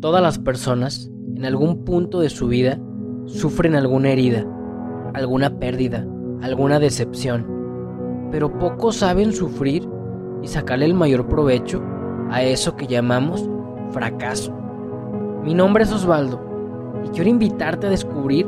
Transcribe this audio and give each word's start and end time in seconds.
Todas 0.00 0.22
las 0.22 0.38
personas, 0.38 1.10
en 1.34 1.44
algún 1.44 1.84
punto 1.84 2.20
de 2.20 2.30
su 2.30 2.46
vida, 2.46 2.78
sufren 3.26 3.74
alguna 3.74 4.10
herida, 4.10 4.46
alguna 5.12 5.58
pérdida, 5.58 6.06
alguna 6.40 6.78
decepción, 6.78 8.28
pero 8.30 8.56
pocos 8.60 8.94
saben 8.94 9.32
sufrir 9.32 9.88
y 10.40 10.46
sacarle 10.46 10.84
el 10.84 10.94
mayor 10.94 11.26
provecho 11.26 11.82
a 12.30 12.44
eso 12.44 12.76
que 12.76 12.86
llamamos 12.86 13.50
fracaso. 13.90 14.56
Mi 15.42 15.52
nombre 15.52 15.82
es 15.82 15.92
Osvaldo 15.92 16.40
y 17.04 17.08
quiero 17.08 17.30
invitarte 17.30 17.88
a 17.88 17.90
descubrir 17.90 18.46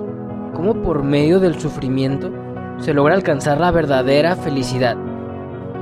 cómo 0.55 0.81
por 0.83 1.03
medio 1.03 1.41
del 1.41 1.59
sufrimiento 1.59 2.31
se 2.79 2.95
logra 2.95 3.17
alcanzar 3.17 3.59
la 3.59 3.73
verdadera 3.73 4.37
felicidad. 4.37 4.97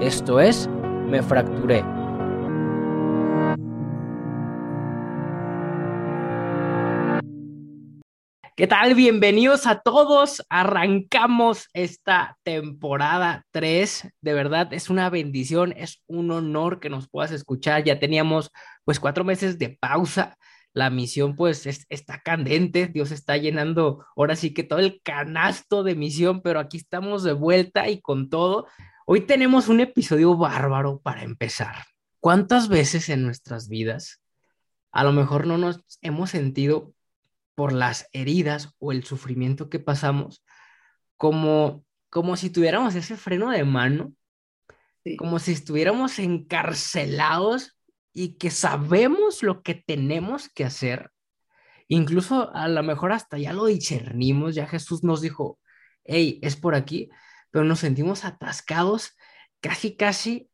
Esto 0.01 0.41
es, 0.41 0.67
me 1.11 1.23
fracturé. 1.23 1.98
¿Qué 8.59 8.67
tal? 8.67 8.97
Bienvenidos 8.97 9.69
a 9.69 9.83
todos. 9.83 10.45
Arrancamos 10.49 11.69
esta 11.75 12.39
temporada 12.43 13.47
3. 13.53 14.09
De 14.21 14.35
verdad, 14.35 14.73
es 14.73 14.91
una 14.91 15.09
bendición, 15.11 15.73
es 15.77 16.03
un 16.09 16.33
honor 16.33 16.81
que 16.81 16.91
nos 16.91 17.09
puedas 17.09 17.31
escuchar. 17.31 17.85
Ya 17.85 18.01
teníamos 18.01 18.51
pues 18.85 18.99
cuatro 18.99 19.23
meses 19.23 19.61
de 19.61 19.79
pausa. 19.81 20.37
La 20.73 20.91
misión 20.91 21.37
pues 21.37 21.69
está 21.89 22.21
candente. 22.21 22.89
Dios 22.89 23.13
está 23.13 23.37
llenando 23.37 24.05
ahora 24.17 24.35
sí 24.35 24.53
que 24.53 24.65
todo 24.65 24.81
el 24.81 25.01
canasto 25.05 25.85
de 25.85 25.95
misión, 25.95 26.43
pero 26.43 26.59
aquí 26.59 26.79
estamos 26.79 27.23
de 27.23 27.35
vuelta 27.35 27.89
y 27.89 28.01
con 28.01 28.29
todo. 28.29 28.67
Hoy 29.07 29.21
tenemos 29.21 29.69
un 29.69 29.79
episodio 29.79 30.37
bárbaro 30.37 30.99
para 30.99 31.23
empezar. 31.23 31.77
¿Cuántas 32.19 32.69
veces 32.69 33.09
en 33.09 33.23
nuestras 33.23 33.69
vidas 33.69 34.21
a 34.91 35.05
lo 35.05 35.13
mejor 35.13 35.47
no 35.47 35.59
nos 35.59 35.85
hemos 36.01 36.31
sentido 36.31 36.93
por 37.59 37.73
las 37.73 38.09
heridas 38.13 38.73
o 38.79 38.93
el 38.93 39.03
sufrimiento 39.03 39.69
que 39.69 39.81
pasamos, 39.81 40.45
como, 41.17 41.85
como 42.09 42.37
si 42.37 42.51
tuviéramos 42.51 42.95
ese 42.95 43.17
freno 43.17 43.51
de 43.51 43.65
mano, 43.65 44.13
como 45.19 45.41
si 45.41 45.55
estuviéramos 45.55 46.21
encarcelados 46.21 47.77
y 48.13 48.37
que 48.37 48.53
sabemos 48.53 49.43
lo 49.43 49.65
que 49.65 49.75
tenemos 49.75 50.49
que 50.49 50.65
hacer. 50.65 51.11
Incluso 51.89 52.55
a 52.55 52.69
lo 52.69 52.81
mejor 52.85 53.11
hasta 53.11 53.39
ya 53.39 53.53
lo 53.53 53.67
discernimos, 53.67 54.55
ya 54.55 54.69
Jesús 54.69 55.03
nos 55.03 55.21
dijo, 55.21 55.59
hey, 56.05 56.39
es 56.43 56.55
por 56.55 56.77
aquí, 56.77 57.11
pero 57.51 57.65
nos 57.65 57.81
sentimos 57.81 58.25
atascados, 58.25 59.17
casi, 59.61 59.97
casi 59.97 60.49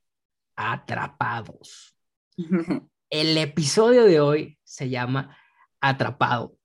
atrapados. 0.56 1.98
El 3.10 3.36
episodio 3.36 4.04
de 4.06 4.20
hoy 4.20 4.58
se 4.64 4.88
llama 4.88 5.36
Atrapado. 5.82 6.56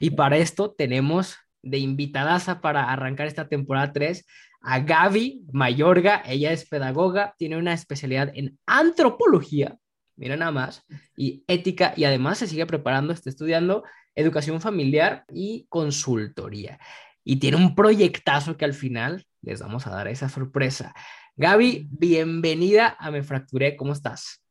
Y 0.00 0.10
para 0.10 0.38
esto 0.38 0.72
tenemos 0.72 1.36
de 1.62 1.78
invitadaza 1.78 2.62
para 2.62 2.90
arrancar 2.90 3.26
esta 3.26 3.48
temporada 3.48 3.92
3 3.92 4.26
a 4.62 4.80
Gaby 4.80 5.44
Mayorga. 5.52 6.22
Ella 6.26 6.52
es 6.52 6.66
pedagoga, 6.66 7.34
tiene 7.36 7.58
una 7.58 7.74
especialidad 7.74 8.32
en 8.34 8.58
antropología, 8.64 9.76
mira 10.16 10.36
nada 10.36 10.52
más, 10.52 10.86
y 11.16 11.44
ética, 11.46 11.92
y 11.96 12.04
además 12.04 12.38
se 12.38 12.46
sigue 12.46 12.64
preparando, 12.64 13.12
está 13.12 13.28
estudiando 13.28 13.84
educación 14.14 14.62
familiar 14.62 15.26
y 15.28 15.66
consultoría. 15.68 16.80
Y 17.22 17.36
tiene 17.36 17.58
un 17.58 17.74
proyectazo 17.74 18.56
que 18.56 18.64
al 18.64 18.74
final 18.74 19.26
les 19.42 19.60
vamos 19.60 19.86
a 19.86 19.90
dar 19.90 20.08
esa 20.08 20.30
sorpresa. 20.30 20.94
Gaby, 21.36 21.88
bienvenida 21.90 22.96
a 22.98 23.10
Me 23.10 23.22
Fracturé, 23.22 23.76
¿cómo 23.76 23.92
estás? 23.92 24.42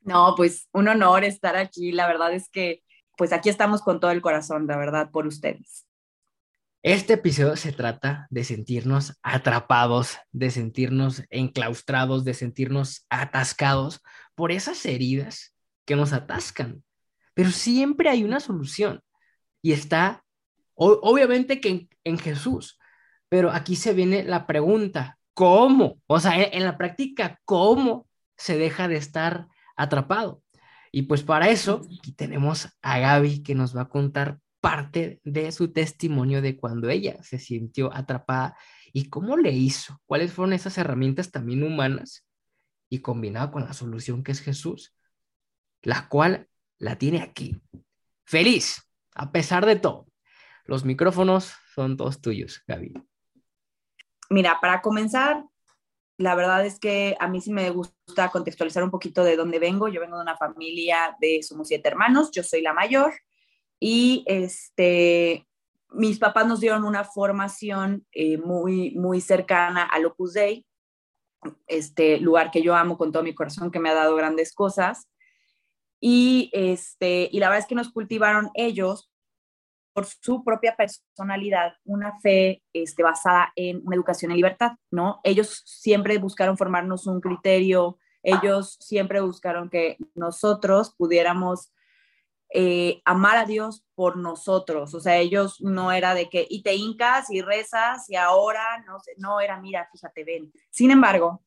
No, 0.00 0.34
pues 0.34 0.68
un 0.72 0.88
honor 0.88 1.24
estar 1.24 1.56
aquí. 1.56 1.92
La 1.92 2.06
verdad 2.06 2.32
es 2.32 2.48
que 2.48 2.83
pues 3.16 3.32
aquí 3.32 3.48
estamos 3.48 3.82
con 3.82 4.00
todo 4.00 4.10
el 4.10 4.22
corazón, 4.22 4.66
la 4.66 4.76
verdad, 4.76 5.10
por 5.10 5.26
ustedes. 5.26 5.86
Este 6.84 7.14
episodio 7.14 7.56
se 7.56 7.72
trata 7.72 8.26
de 8.28 8.44
sentirnos 8.44 9.18
atrapados, 9.22 10.18
de 10.32 10.50
sentirnos 10.50 11.22
enclaustrados, 11.30 12.24
de 12.24 12.34
sentirnos 12.34 13.06
atascados 13.08 14.02
por 14.34 14.52
esas 14.52 14.84
heridas 14.84 15.56
que 15.86 15.96
nos 15.96 16.12
atascan. 16.12 16.84
Pero 17.32 17.50
siempre 17.50 18.10
hay 18.10 18.22
una 18.22 18.38
solución 18.38 19.02
y 19.62 19.72
está, 19.72 20.26
obviamente 20.74 21.58
que 21.58 21.88
en, 22.04 22.18
Jesús, 22.18 22.78
pero 23.30 23.50
aquí 23.50 23.76
se 23.76 23.94
viene 23.94 24.22
la 24.22 24.46
pregunta, 24.46 25.18
¿cómo? 25.32 26.02
O 26.06 26.20
sea, 26.20 26.34
en 26.36 26.64
la 26.64 26.76
práctica, 26.76 27.40
¿cómo 27.46 28.06
se 28.36 28.58
deja 28.58 28.88
de 28.88 28.96
estar 28.96 29.48
atrapado? 29.74 30.43
Y 30.96 31.02
pues 31.02 31.24
para 31.24 31.48
eso 31.48 31.82
aquí 31.98 32.12
tenemos 32.12 32.68
a 32.80 33.00
Gaby 33.00 33.42
que 33.42 33.56
nos 33.56 33.76
va 33.76 33.80
a 33.82 33.88
contar 33.88 34.38
parte 34.60 35.20
de 35.24 35.50
su 35.50 35.72
testimonio 35.72 36.40
de 36.40 36.56
cuando 36.56 36.88
ella 36.88 37.20
se 37.20 37.40
sintió 37.40 37.92
atrapada 37.92 38.56
y 38.92 39.08
cómo 39.08 39.36
le 39.36 39.50
hizo, 39.50 40.00
cuáles 40.06 40.32
fueron 40.32 40.52
esas 40.52 40.78
herramientas 40.78 41.32
también 41.32 41.64
humanas 41.64 42.24
y 42.88 43.00
combinado 43.00 43.50
con 43.50 43.64
la 43.64 43.72
solución 43.72 44.22
que 44.22 44.30
es 44.30 44.40
Jesús, 44.40 44.94
la 45.82 46.08
cual 46.08 46.48
la 46.78 46.96
tiene 46.96 47.22
aquí. 47.22 47.60
Feliz, 48.24 48.88
a 49.16 49.32
pesar 49.32 49.66
de 49.66 49.74
todo. 49.74 50.06
Los 50.64 50.84
micrófonos 50.84 51.54
son 51.74 51.96
todos 51.96 52.20
tuyos, 52.20 52.62
Gaby. 52.68 52.94
Mira, 54.30 54.60
para 54.60 54.80
comenzar, 54.80 55.42
la 56.16 56.34
verdad 56.34 56.64
es 56.64 56.78
que 56.78 57.16
a 57.18 57.28
mí 57.28 57.40
sí 57.40 57.52
me 57.52 57.70
gusta 57.70 58.30
contextualizar 58.30 58.84
un 58.84 58.90
poquito 58.90 59.24
de 59.24 59.36
dónde 59.36 59.58
vengo. 59.58 59.88
Yo 59.88 60.00
vengo 60.00 60.16
de 60.16 60.22
una 60.22 60.36
familia 60.36 61.16
de, 61.20 61.42
somos 61.42 61.68
siete 61.68 61.88
hermanos, 61.88 62.30
yo 62.30 62.42
soy 62.42 62.62
la 62.62 62.72
mayor 62.72 63.12
y 63.80 64.24
este, 64.26 65.46
mis 65.90 66.18
papás 66.18 66.46
nos 66.46 66.60
dieron 66.60 66.84
una 66.84 67.04
formación 67.04 68.06
eh, 68.12 68.38
muy, 68.38 68.92
muy 68.92 69.20
cercana 69.20 69.84
al 69.84 70.06
Opus 70.06 70.34
Dei, 70.34 70.66
este 71.66 72.18
lugar 72.18 72.50
que 72.50 72.62
yo 72.62 72.74
amo 72.74 72.96
con 72.96 73.12
todo 73.12 73.22
mi 73.22 73.34
corazón, 73.34 73.70
que 73.70 73.80
me 73.80 73.90
ha 73.90 73.94
dado 73.94 74.14
grandes 74.16 74.54
cosas. 74.54 75.08
Y, 76.00 76.50
este, 76.52 77.28
y 77.32 77.40
la 77.40 77.48
verdad 77.48 77.62
es 77.62 77.66
que 77.66 77.74
nos 77.74 77.90
cultivaron 77.90 78.50
ellos 78.54 79.10
por 79.94 80.06
su 80.06 80.44
propia 80.44 80.76
personalidad 80.76 81.74
una 81.84 82.18
fe 82.20 82.62
este, 82.72 83.02
basada 83.02 83.52
en 83.56 83.80
una 83.86 83.96
educación 83.96 84.32
en 84.32 84.36
libertad, 84.36 84.72
¿no? 84.90 85.20
Ellos 85.22 85.62
siempre 85.64 86.18
buscaron 86.18 86.58
formarnos 86.58 87.06
un 87.06 87.20
criterio, 87.20 87.98
ellos 88.22 88.76
siempre 88.80 89.20
buscaron 89.20 89.70
que 89.70 89.96
nosotros 90.14 90.94
pudiéramos 90.98 91.72
eh, 92.52 93.00
amar 93.04 93.36
a 93.36 93.44
Dios 93.46 93.84
por 93.94 94.16
nosotros, 94.16 94.94
o 94.94 95.00
sea, 95.00 95.16
ellos 95.18 95.60
no 95.60 95.92
era 95.92 96.14
de 96.14 96.28
que, 96.28 96.46
y 96.48 96.62
te 96.62 96.74
hincas 96.74 97.30
y 97.30 97.40
rezas 97.40 98.08
y 98.10 98.16
ahora, 98.16 98.84
no 98.86 98.98
no 99.16 99.40
era, 99.40 99.60
mira, 99.60 99.88
fíjate, 99.92 100.24
ven. 100.24 100.52
Sin 100.70 100.90
embargo, 100.90 101.42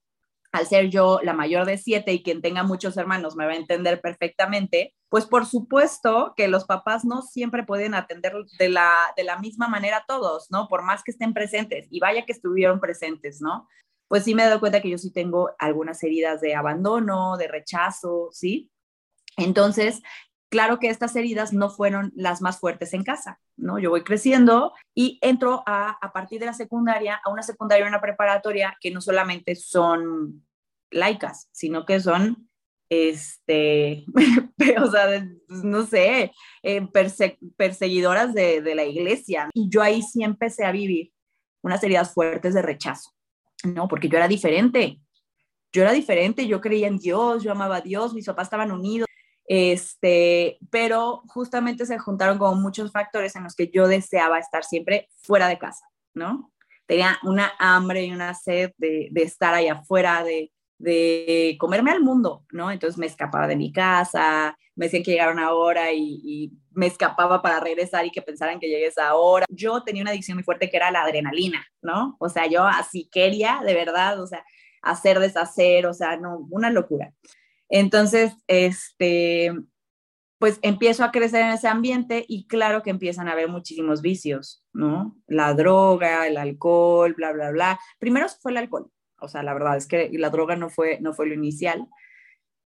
al 0.58 0.68
ser 0.68 0.90
yo 0.90 1.20
la 1.24 1.34
mayor 1.34 1.66
de 1.66 1.78
siete 1.78 2.12
y 2.14 2.24
quien 2.24 2.42
tenga 2.42 2.64
muchos 2.64 2.98
hermanos 2.98 3.36
me 3.36 3.46
va 3.46 3.52
a 3.52 3.58
entender 3.58 4.02
perfectamente, 4.02 4.96
pues 5.10 5.26
por 5.26 5.46
supuesto 5.46 6.34
que 6.36 6.48
los 6.48 6.66
papás 6.66 7.06
no 7.06 7.22
siempre 7.22 7.64
pueden 7.64 7.94
atender 7.94 8.34
de 8.58 8.70
la, 8.70 8.94
de 9.16 9.24
la 9.24 9.38
misma 9.38 9.68
manera 9.68 9.98
a 9.98 10.06
todos, 10.08 10.48
¿no? 10.50 10.68
Por 10.68 10.84
más 10.84 11.04
que 11.04 11.12
estén 11.12 11.34
presentes, 11.34 11.88
y 11.92 12.00
vaya 12.00 12.26
que 12.26 12.34
estuvieron 12.34 12.80
presentes, 12.80 13.40
¿no? 13.40 13.68
Pues 14.08 14.24
sí 14.24 14.34
me 14.34 14.44
he 14.44 14.48
dado 14.48 14.60
cuenta 14.60 14.82
que 14.82 14.90
yo 14.90 14.98
sí 14.98 15.12
tengo 15.12 15.52
algunas 15.60 16.02
heridas 16.04 16.42
de 16.42 16.56
abandono, 16.56 17.38
de 17.38 17.48
rechazo, 17.48 18.30
¿sí? 18.32 18.72
Entonces, 19.38 20.02
claro 20.50 20.80
que 20.80 20.90
estas 20.90 21.16
heridas 21.16 21.54
no 21.54 21.70
fueron 21.70 22.12
las 22.16 22.42
más 22.42 22.60
fuertes 22.60 22.94
en 22.94 23.04
casa, 23.04 23.40
¿no? 23.58 23.80
Yo 23.80 23.90
voy 23.92 24.04
creciendo 24.04 24.74
y 24.96 25.20
entro 25.22 25.62
a, 25.66 25.98
a 26.02 26.12
partir 26.14 26.40
de 26.40 26.48
la 26.48 26.54
secundaria, 26.54 27.22
a 27.24 27.30
una 27.30 27.44
secundaria 27.44 27.86
una 27.86 28.02
preparatoria 28.02 28.76
que 28.82 28.92
no 28.92 29.02
solamente 29.02 29.56
son 29.56 30.47
laicas, 30.92 31.50
sino 31.52 31.86
que 31.86 32.00
son, 32.00 32.50
este, 32.90 34.06
o 34.82 34.92
sea, 34.92 35.28
pues, 35.48 35.64
no 35.64 35.86
sé, 35.86 36.32
eh, 36.64 36.88
perseguidoras 37.58 38.34
de, 38.34 38.62
de 38.62 38.76
la 38.76 38.86
iglesia. 38.86 39.50
Y 39.54 39.70
yo 39.70 39.82
ahí 39.82 40.02
sí 40.02 40.24
empecé 40.24 40.66
a 40.66 40.72
vivir 40.72 41.12
unas 41.62 41.84
heridas 41.84 42.14
fuertes 42.14 42.54
de 42.54 42.62
rechazo, 42.62 43.12
¿no? 43.64 43.88
Porque 43.88 44.10
yo 44.10 44.18
era 44.18 44.28
diferente. 44.28 45.00
Yo 45.74 45.82
era 45.82 45.92
diferente, 45.92 46.48
yo 46.48 46.62
creía 46.62 46.88
en 46.88 46.98
Dios, 46.98 47.44
yo 47.44 47.52
amaba 47.52 47.78
a 47.78 47.82
Dios, 47.82 48.14
mis 48.14 48.26
papás 48.26 48.48
estaban 48.48 48.72
unidos, 48.72 49.08
este, 49.46 50.58
pero 50.70 51.24
justamente 51.28 51.86
se 51.86 52.00
juntaron 52.00 52.38
como 52.38 52.56
muchos 52.56 52.92
factores 52.92 53.36
en 53.36 53.44
los 53.44 53.56
que 53.56 53.70
yo 53.70 53.88
deseaba 53.88 54.40
estar 54.40 54.64
siempre 54.64 55.10
fuera 55.18 55.48
de 55.48 55.60
casa, 55.60 55.86
¿no? 56.14 56.52
Tenía 56.86 57.20
una 57.24 57.52
hambre 57.60 58.06
y 58.06 58.12
una 58.12 58.34
sed 58.34 58.72
de, 58.78 59.10
de 59.12 59.24
estar 59.24 59.54
allá 59.54 59.74
afuera, 59.74 60.24
de, 60.24 60.52
de 60.78 61.58
comerme 61.60 61.92
al 61.92 62.02
mundo, 62.02 62.46
¿no? 62.52 62.72
Entonces 62.72 62.98
me 62.98 63.06
escapaba 63.06 63.48
de 63.48 63.56
mi 63.56 63.72
casa, 63.72 64.58
me 64.76 64.86
decían 64.86 65.04
que 65.04 65.12
llegaron 65.12 65.40
ahora 65.40 65.92
y, 65.92 66.22
y, 66.24 66.52
me 66.72 66.86
escapaba 66.86 67.42
para 67.42 67.60
regresar 67.60 68.06
y 68.06 68.12
que 68.12 68.22
pensaran 68.22 68.60
que 68.60 68.70
llegues 68.70 69.00
ahora. 69.00 69.48
Yo 69.50 69.82
tenía 69.82 70.04
una 70.04 70.12
adicción 70.12 70.36
muy 70.38 70.44
fuerte 70.44 70.70
que 70.70 70.78
era 70.78 70.92
la 70.92 71.02
adrenalina, 71.02 71.66
¿no? 71.82 72.16
O 72.20 72.30
sea, 72.30 72.46
yo 72.46 72.66
así 72.66 73.10
quería, 73.12 73.62
de 73.66 73.74
verdad, 73.74 74.22
o 74.22 74.28
sea, 74.28 74.46
hacer, 74.84 75.20
deshacer, 75.20 75.88
o 75.88 75.94
sea, 75.94 76.18
no, 76.18 76.48
una 76.52 76.70
locura. 76.70 77.14
Entonces, 77.70 78.34
este, 78.46 79.52
pues 80.40 80.60
empiezo 80.62 81.04
a 81.04 81.12
crecer 81.12 81.42
en 81.42 81.50
ese 81.50 81.68
ambiente 81.68 82.26
y 82.28 82.48
claro 82.48 82.84
que 82.84 82.92
empiezan 82.92 83.28
a 83.28 83.32
haber 83.32 83.50
muchísimos 83.50 84.02
vicios, 84.02 84.64
¿no? 84.74 85.18
La 85.28 85.54
droga, 85.54 86.28
el 86.28 86.38
alcohol, 86.38 87.14
bla, 87.16 87.32
bla, 87.32 87.52
bla. 87.52 87.80
Primero 88.00 88.28
fue 88.30 88.52
el 88.52 88.58
alcohol, 88.58 88.92
o 89.20 89.28
sea, 89.28 89.44
la 89.44 89.54
verdad 89.54 89.78
es 89.78 89.88
que 89.88 90.10
la 90.14 90.30
droga 90.30 90.56
no 90.56 90.70
fue, 90.70 91.00
no 91.00 91.14
fue 91.14 91.28
lo 91.28 91.34
inicial. 91.34 91.88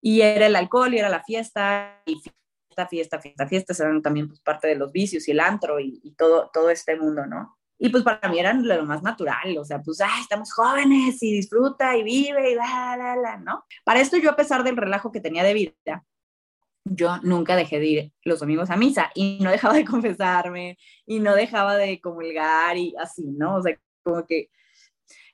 Y 0.02 0.22
era 0.22 0.48
el 0.48 0.56
alcohol 0.56 0.94
y 0.94 1.00
era 1.00 1.10
la 1.10 1.24
fiesta, 1.24 2.02
y 2.06 2.16
fiesta, 2.16 2.88
fiesta, 2.88 3.20
fiesta, 3.20 3.48
fiesta, 3.48 3.84
eran 3.84 4.02
también 4.02 4.28
pues, 4.28 4.40
parte 4.40 4.68
de 4.68 4.76
los 4.76 4.92
vicios 4.92 5.28
y 5.28 5.32
el 5.32 5.40
antro 5.40 5.80
y, 5.80 6.00
y 6.04 6.14
todo, 6.16 6.50
todo 6.54 6.70
este 6.70 6.96
mundo, 6.96 7.26
¿no? 7.26 7.58
Y 7.82 7.90
pues 7.90 8.04
para 8.04 8.28
mí 8.30 8.38
eran 8.38 8.68
lo 8.68 8.86
más 8.86 9.02
natural, 9.02 9.58
o 9.58 9.64
sea, 9.64 9.82
pues, 9.82 10.02
ah, 10.02 10.20
estamos 10.22 10.52
jóvenes 10.52 11.24
y 11.24 11.34
disfruta 11.34 11.96
y 11.96 12.04
vive 12.04 12.52
y 12.52 12.56
bla, 12.56 12.96
bla, 12.98 13.16
bla, 13.16 13.38
¿no? 13.38 13.64
Para 13.86 14.02
esto 14.02 14.18
yo, 14.18 14.32
a 14.32 14.36
pesar 14.36 14.64
del 14.66 14.76
relajo 14.76 15.14
que 15.14 15.22
tenía 15.22 15.44
de 15.44 15.54
vida, 15.54 16.06
yo 16.84 17.18
nunca 17.24 17.56
dejé 17.56 17.80
de 17.80 17.86
ir 17.86 18.14
los 18.24 18.42
domingos 18.42 18.70
a 18.70 18.76
misa 18.76 19.12
y 19.16 19.40
no 19.42 19.50
dejaba 19.50 19.76
de 19.76 19.86
confesarme 19.86 20.78
y 21.06 21.20
no 21.22 21.34
dejaba 21.36 21.78
de 21.78 22.02
comulgar 22.02 22.76
y 22.76 22.94
así, 23.00 23.26
¿no? 23.32 23.56
O 23.56 23.62
sea, 23.62 23.80
como 24.04 24.26
que... 24.26 24.50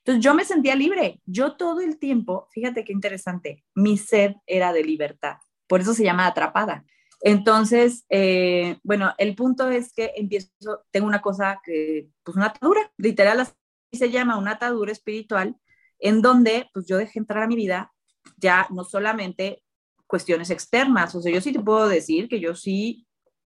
Entonces 0.05 0.23
yo 0.23 0.35
me 0.35 0.45
sentía 0.45 0.75
libre. 0.75 1.19
Yo 1.25 1.55
todo 1.55 1.81
el 1.81 1.97
tiempo, 1.97 2.47
fíjate 2.51 2.83
qué 2.83 2.93
interesante, 2.93 3.65
mi 3.73 3.97
sed 3.97 4.33
era 4.45 4.71
de 4.71 4.83
libertad. 4.83 5.37
Por 5.67 5.81
eso 5.81 5.95
se 5.95 6.03
llama 6.03 6.27
atrapada. 6.27 6.85
Entonces, 7.21 8.05
eh, 8.09 8.77
bueno, 8.83 9.15
el 9.17 9.35
punto 9.35 9.71
es 9.71 9.91
que 9.93 10.11
empiezo, 10.15 10.85
tengo 10.91 11.07
una 11.07 11.21
cosa 11.21 11.59
que, 11.63 12.07
pues 12.23 12.37
una 12.37 12.47
atadura, 12.47 12.91
literal 12.97 13.39
así 13.39 13.53
se 13.93 14.11
llama, 14.11 14.37
una 14.37 14.51
atadura 14.51 14.91
espiritual, 14.91 15.55
en 15.97 16.21
donde 16.21 16.69
pues 16.71 16.85
yo 16.85 16.97
dejé 16.97 17.17
entrar 17.17 17.41
a 17.41 17.47
mi 17.47 17.55
vida 17.55 17.91
ya 18.37 18.67
no 18.69 18.83
solamente 18.83 19.63
cuestiones 20.05 20.51
externas. 20.51 21.15
O 21.15 21.21
sea, 21.21 21.33
yo 21.33 21.41
sí 21.41 21.51
te 21.51 21.59
puedo 21.59 21.87
decir 21.87 22.27
que 22.27 22.39
yo 22.39 22.53
sí 22.53 23.07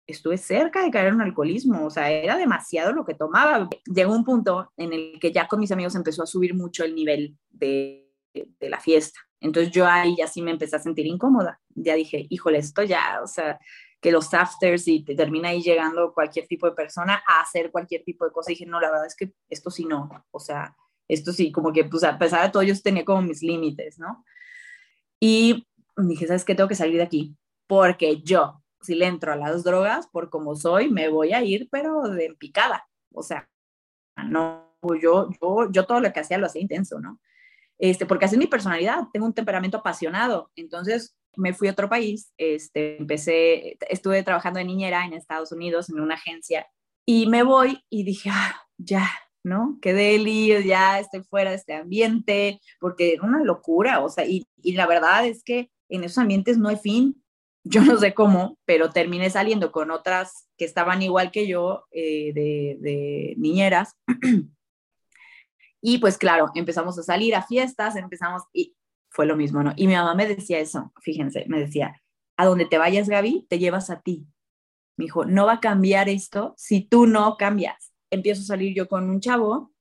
estuve 0.07 0.37
cerca 0.37 0.83
de 0.83 0.91
caer 0.91 1.07
en 1.07 1.15
un 1.15 1.21
alcoholismo, 1.21 1.85
o 1.85 1.89
sea, 1.89 2.11
era 2.11 2.37
demasiado 2.37 2.91
lo 2.91 3.05
que 3.05 3.13
tomaba. 3.13 3.69
Llegó 3.85 4.13
un 4.13 4.23
punto 4.23 4.71
en 4.77 4.93
el 4.93 5.19
que 5.19 5.31
ya 5.31 5.47
con 5.47 5.59
mis 5.59 5.71
amigos 5.71 5.95
empezó 5.95 6.23
a 6.23 6.27
subir 6.27 6.53
mucho 6.53 6.83
el 6.83 6.95
nivel 6.95 7.37
de, 7.49 7.99
la 8.59 8.79
fiesta. 8.79 9.19
Entonces 9.39 9.71
yo 9.71 9.85
ahí 9.85 10.15
ya 10.17 10.27
sí 10.27 10.41
me 10.41 10.51
empecé 10.51 10.75
a 10.75 10.79
sentir 10.79 11.05
incómoda. 11.05 11.61
Ya 11.69 11.95
dije, 11.95 12.25
híjole, 12.29 12.57
esto 12.57 12.81
ya, 12.83 13.19
o 13.23 13.27
sea, 13.27 13.59
que 14.01 14.11
los 14.11 14.33
afters 14.33 14.87
y 14.87 15.03
te 15.03 15.15
termina 15.15 15.49
ahí 15.49 15.61
llegando 15.61 16.13
cualquier 16.13 16.47
tipo 16.47 16.67
de 16.67 16.75
persona 16.75 17.23
a 17.27 17.41
hacer 17.41 17.71
cualquier 17.71 18.03
tipo 18.03 18.25
de 18.25 18.31
cosa. 18.31 18.51
Y 18.51 18.55
dije, 18.55 18.65
no, 18.65 18.79
la 18.79 18.89
verdad 18.89 19.05
es 19.05 19.15
que 19.15 19.33
esto 19.49 19.69
sí 19.69 19.85
no, 19.85 20.09
o 20.31 20.39
sea, 20.39 20.75
esto 21.07 21.31
sí, 21.31 21.51
como 21.51 21.71
que, 21.71 21.85
pues 21.85 22.03
a 22.03 22.17
pesar 22.17 22.43
de 22.43 22.51
todo, 22.51 22.63
yo 22.63 22.73
tenía 22.81 23.05
como 23.05 23.21
mis 23.21 23.43
límites, 23.43 23.99
¿no? 23.99 24.23
Y 25.19 25.67
dije, 25.97 26.27
¿sabes 26.27 26.43
qué? 26.43 26.55
Tengo 26.55 26.69
que 26.69 26.75
salir 26.75 26.97
de 26.97 27.03
aquí, 27.03 27.35
porque 27.67 28.21
yo, 28.21 28.62
si 28.83 28.95
le 28.95 29.07
entro 29.07 29.33
a 29.33 29.35
las 29.35 29.63
drogas, 29.63 30.07
por 30.07 30.29
como 30.29 30.55
soy, 30.55 30.89
me 30.89 31.09
voy 31.09 31.33
a 31.33 31.43
ir, 31.43 31.67
pero 31.71 32.03
de 32.03 32.35
picada. 32.37 32.87
O 33.13 33.23
sea, 33.23 33.49
no, 34.25 34.75
yo, 35.01 35.29
yo, 35.41 35.71
yo 35.71 35.85
todo 35.85 35.99
lo 35.99 36.11
que 36.13 36.19
hacía 36.19 36.37
lo 36.37 36.45
hacía 36.45 36.61
intenso, 36.61 36.99
¿no? 36.99 37.19
Este, 37.79 38.05
porque 38.05 38.25
así 38.25 38.35
es 38.35 38.39
mi 38.39 38.47
personalidad, 38.47 39.07
tengo 39.11 39.25
un 39.25 39.33
temperamento 39.33 39.77
apasionado. 39.77 40.51
Entonces 40.55 41.15
me 41.35 41.53
fui 41.53 41.67
a 41.67 41.71
otro 41.71 41.89
país, 41.89 42.31
este, 42.37 42.97
empecé, 42.97 43.77
estuve 43.89 44.23
trabajando 44.23 44.59
de 44.59 44.65
niñera 44.65 45.05
en 45.05 45.13
Estados 45.13 45.51
Unidos 45.51 45.89
en 45.89 45.99
una 45.99 46.15
agencia 46.15 46.67
y 47.05 47.27
me 47.27 47.43
voy 47.43 47.83
y 47.89 48.03
dije, 48.03 48.29
ah, 48.31 48.55
ya, 48.77 49.09
¿no? 49.43 49.77
Qué 49.81 49.93
deli, 49.93 50.63
ya 50.65 50.99
estoy 50.99 51.23
fuera 51.23 51.49
de 51.49 51.57
este 51.57 51.73
ambiente, 51.73 52.61
porque 52.79 53.13
era 53.13 53.23
una 53.23 53.43
locura, 53.43 53.99
o 54.01 54.09
sea, 54.09 54.25
y, 54.25 54.47
y 54.61 54.73
la 54.73 54.87
verdad 54.87 55.25
es 55.25 55.43
que 55.43 55.69
en 55.89 56.03
esos 56.03 56.19
ambientes 56.19 56.57
no 56.57 56.69
hay 56.69 56.77
fin. 56.77 57.22
Yo 57.63 57.81
no 57.81 57.97
sé 57.97 58.13
cómo, 58.13 58.57
pero 58.65 58.89
terminé 58.89 59.29
saliendo 59.29 59.71
con 59.71 59.91
otras 59.91 60.47
que 60.57 60.65
estaban 60.65 61.01
igual 61.01 61.31
que 61.31 61.47
yo, 61.47 61.85
eh, 61.91 62.33
de, 62.33 63.33
niñeras. 63.37 63.97
y 65.81 65.97
pues 65.99 66.17
claro, 66.17 66.51
empezamos 66.55 66.97
a 66.99 67.03
salir 67.03 67.35
a 67.35 67.43
fiestas, 67.43 67.95
empezamos 67.95 68.43
y 68.53 68.75
fue 69.09 69.25
lo 69.25 69.35
mismo, 69.35 69.63
¿no? 69.63 69.73
Y 69.75 69.87
mi 69.87 69.93
mamá 69.93 70.15
me 70.15 70.27
decía 70.27 70.59
eso, 70.59 70.91
fíjense, 71.01 71.45
me 71.47 71.59
decía, 71.59 72.01
a 72.35 72.45
donde 72.45 72.65
te 72.65 72.77
vayas, 72.77 73.07
Gaby, 73.07 73.45
te 73.49 73.59
llevas 73.59 73.89
a 73.89 74.01
ti. 74.01 74.27
Me 74.97 75.05
dijo, 75.05 75.25
no 75.25 75.45
va 75.45 75.53
a 75.53 75.59
cambiar 75.59 76.09
esto 76.09 76.53
si 76.57 76.81
tú 76.81 77.07
no 77.07 77.37
cambias. 77.37 77.93
Empiezo 78.09 78.41
a 78.41 78.45
salir 78.45 78.75
yo 78.75 78.87
con 78.87 79.09
un 79.09 79.19
chavo 79.19 79.71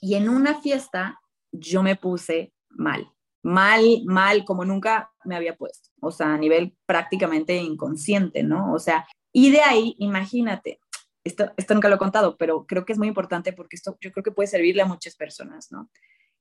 y 0.00 0.14
en 0.14 0.28
una 0.28 0.60
fiesta 0.60 1.20
yo 1.52 1.82
me 1.82 1.96
puse 1.96 2.52
mal 2.70 3.10
mal, 3.46 4.02
mal, 4.04 4.44
como 4.44 4.64
nunca 4.64 5.12
me 5.26 5.36
había 5.36 5.56
puesto, 5.56 5.90
o 6.00 6.10
sea, 6.10 6.34
a 6.34 6.38
nivel 6.38 6.76
prácticamente 6.86 7.56
inconsciente, 7.56 8.42
¿no? 8.42 8.72
O 8.72 8.78
sea, 8.78 9.06
y 9.32 9.50
de 9.50 9.60
ahí, 9.60 9.96
imagínate, 9.98 10.80
esto, 11.24 11.52
esto 11.56 11.74
nunca 11.74 11.88
lo 11.88 11.96
he 11.96 11.98
contado, 11.98 12.36
pero 12.36 12.66
creo 12.66 12.84
que 12.84 12.92
es 12.92 12.98
muy 12.98 13.08
importante 13.08 13.52
porque 13.52 13.76
esto 13.76 13.96
yo 14.00 14.12
creo 14.12 14.22
que 14.22 14.30
puede 14.30 14.46
servirle 14.46 14.82
a 14.82 14.86
muchas 14.86 15.16
personas, 15.16 15.70
¿no? 15.72 15.90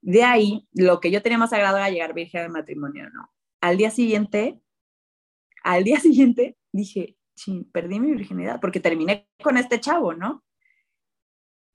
De 0.01 0.23
ahí, 0.23 0.67
lo 0.73 0.99
que 0.99 1.09
yo 1.09 1.21
tenía 1.21 1.39
más 1.39 1.51
agrado 1.53 1.77
era 1.77 1.89
llegar 1.89 2.13
virgen 2.13 2.41
al 2.41 2.51
matrimonio, 2.51 3.09
¿no? 3.09 3.31
Al 3.61 3.77
día 3.77 3.89
siguiente, 3.89 4.61
al 5.63 5.83
día 5.83 5.99
siguiente 5.99 6.57
dije, 6.71 7.17
perdí 7.71 7.99
mi 7.99 8.11
virginidad 8.11 8.61
porque 8.61 8.79
terminé 8.79 9.27
con 9.43 9.57
este 9.57 9.79
chavo, 9.79 10.13
¿no? 10.13 10.43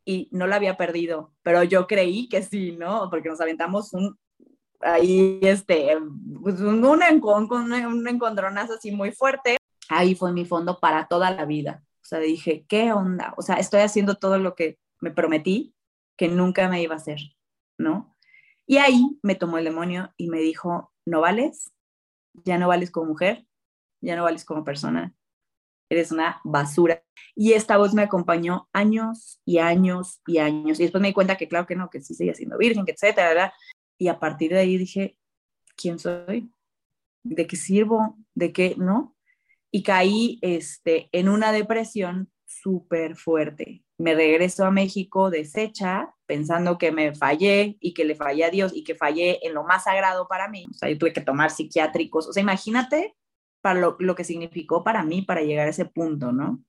Y 0.04 0.28
no 0.32 0.46
la 0.46 0.56
había 0.56 0.76
perdido, 0.76 1.34
pero 1.42 1.62
yo 1.64 1.86
creí 1.86 2.28
que 2.28 2.42
sí, 2.42 2.72
¿no? 2.72 3.08
Porque 3.10 3.28
nos 3.28 3.40
aventamos 3.40 3.92
un 3.92 4.18
ahí, 4.80 5.38
este, 5.42 5.98
pues 6.42 6.60
un, 6.60 6.84
un, 6.84 7.02
un 7.62 8.08
encontronazo 8.08 8.74
así 8.74 8.92
muy 8.92 9.12
fuerte. 9.12 9.56
Ahí 9.88 10.14
fue 10.14 10.32
mi 10.32 10.44
fondo 10.44 10.78
para 10.78 11.06
toda 11.08 11.30
la 11.30 11.44
vida. 11.44 11.82
O 11.96 12.04
sea, 12.04 12.18
dije, 12.18 12.64
¿qué 12.68 12.92
onda? 12.92 13.34
O 13.36 13.42
sea, 13.42 13.56
estoy 13.56 13.80
haciendo 13.80 14.16
todo 14.16 14.38
lo 14.38 14.54
que 14.54 14.78
me 15.00 15.10
prometí 15.10 15.74
que 16.16 16.28
nunca 16.28 16.68
me 16.68 16.82
iba 16.82 16.94
a 16.94 16.98
hacer, 16.98 17.18
¿no? 17.78 18.16
Y 18.66 18.78
ahí 18.78 19.18
me 19.22 19.34
tomó 19.34 19.58
el 19.58 19.64
demonio 19.64 20.12
y 20.16 20.28
me 20.28 20.38
dijo, 20.38 20.92
no 21.06 21.20
vales, 21.20 21.72
ya 22.44 22.58
no 22.58 22.68
vales 22.68 22.90
como 22.90 23.06
mujer, 23.06 23.46
ya 24.00 24.16
no 24.16 24.24
vales 24.24 24.44
como 24.44 24.64
persona, 24.64 25.14
eres 25.88 26.12
una 26.12 26.40
basura. 26.44 27.02
Y 27.34 27.54
esta 27.54 27.76
voz 27.78 27.94
me 27.94 28.02
acompañó 28.02 28.68
años 28.72 29.40
y 29.44 29.58
años 29.58 30.20
y 30.26 30.38
años. 30.38 30.78
Y 30.78 30.84
después 30.84 31.02
me 31.02 31.08
di 31.08 31.14
cuenta 31.14 31.36
que 31.36 31.48
claro 31.48 31.66
que 31.66 31.74
no, 31.74 31.90
que 31.90 32.00
sí 32.00 32.14
seguía 32.14 32.34
siendo 32.34 32.58
virgen, 32.58 32.84
que 32.84 32.92
etcétera, 32.92 33.28
¿verdad? 33.28 33.52
Y 34.00 34.08
a 34.08 34.18
partir 34.18 34.52
de 34.52 34.60
ahí 34.60 34.78
dije, 34.78 35.18
¿quién 35.76 35.98
soy? 35.98 36.50
¿De 37.22 37.46
qué 37.46 37.56
sirvo? 37.56 38.16
¿De 38.34 38.50
qué 38.50 38.74
no? 38.78 39.14
Y 39.70 39.82
caí 39.82 40.38
este, 40.40 41.10
en 41.12 41.28
una 41.28 41.52
depresión 41.52 42.32
súper 42.46 43.14
fuerte. 43.14 43.84
Me 43.98 44.14
regreso 44.14 44.64
a 44.64 44.70
México 44.70 45.28
deshecha, 45.28 46.14
pensando 46.24 46.78
que 46.78 46.92
me 46.92 47.14
fallé 47.14 47.76
y 47.78 47.92
que 47.92 48.06
le 48.06 48.14
fallé 48.14 48.44
a 48.44 48.50
Dios 48.50 48.72
y 48.74 48.84
que 48.84 48.94
fallé 48.94 49.46
en 49.46 49.52
lo 49.52 49.64
más 49.64 49.84
sagrado 49.84 50.26
para 50.28 50.48
mí. 50.48 50.64
O 50.70 50.72
sea, 50.72 50.88
yo 50.88 50.96
tuve 50.96 51.12
que 51.12 51.20
tomar 51.20 51.50
psiquiátricos. 51.50 52.26
O 52.26 52.32
sea, 52.32 52.42
imagínate 52.42 53.14
para 53.60 53.78
lo, 53.78 53.96
lo 53.98 54.14
que 54.14 54.24
significó 54.24 54.82
para 54.82 55.02
mí 55.02 55.20
para 55.20 55.42
llegar 55.42 55.66
a 55.66 55.70
ese 55.70 55.84
punto, 55.84 56.32
¿no? 56.32 56.64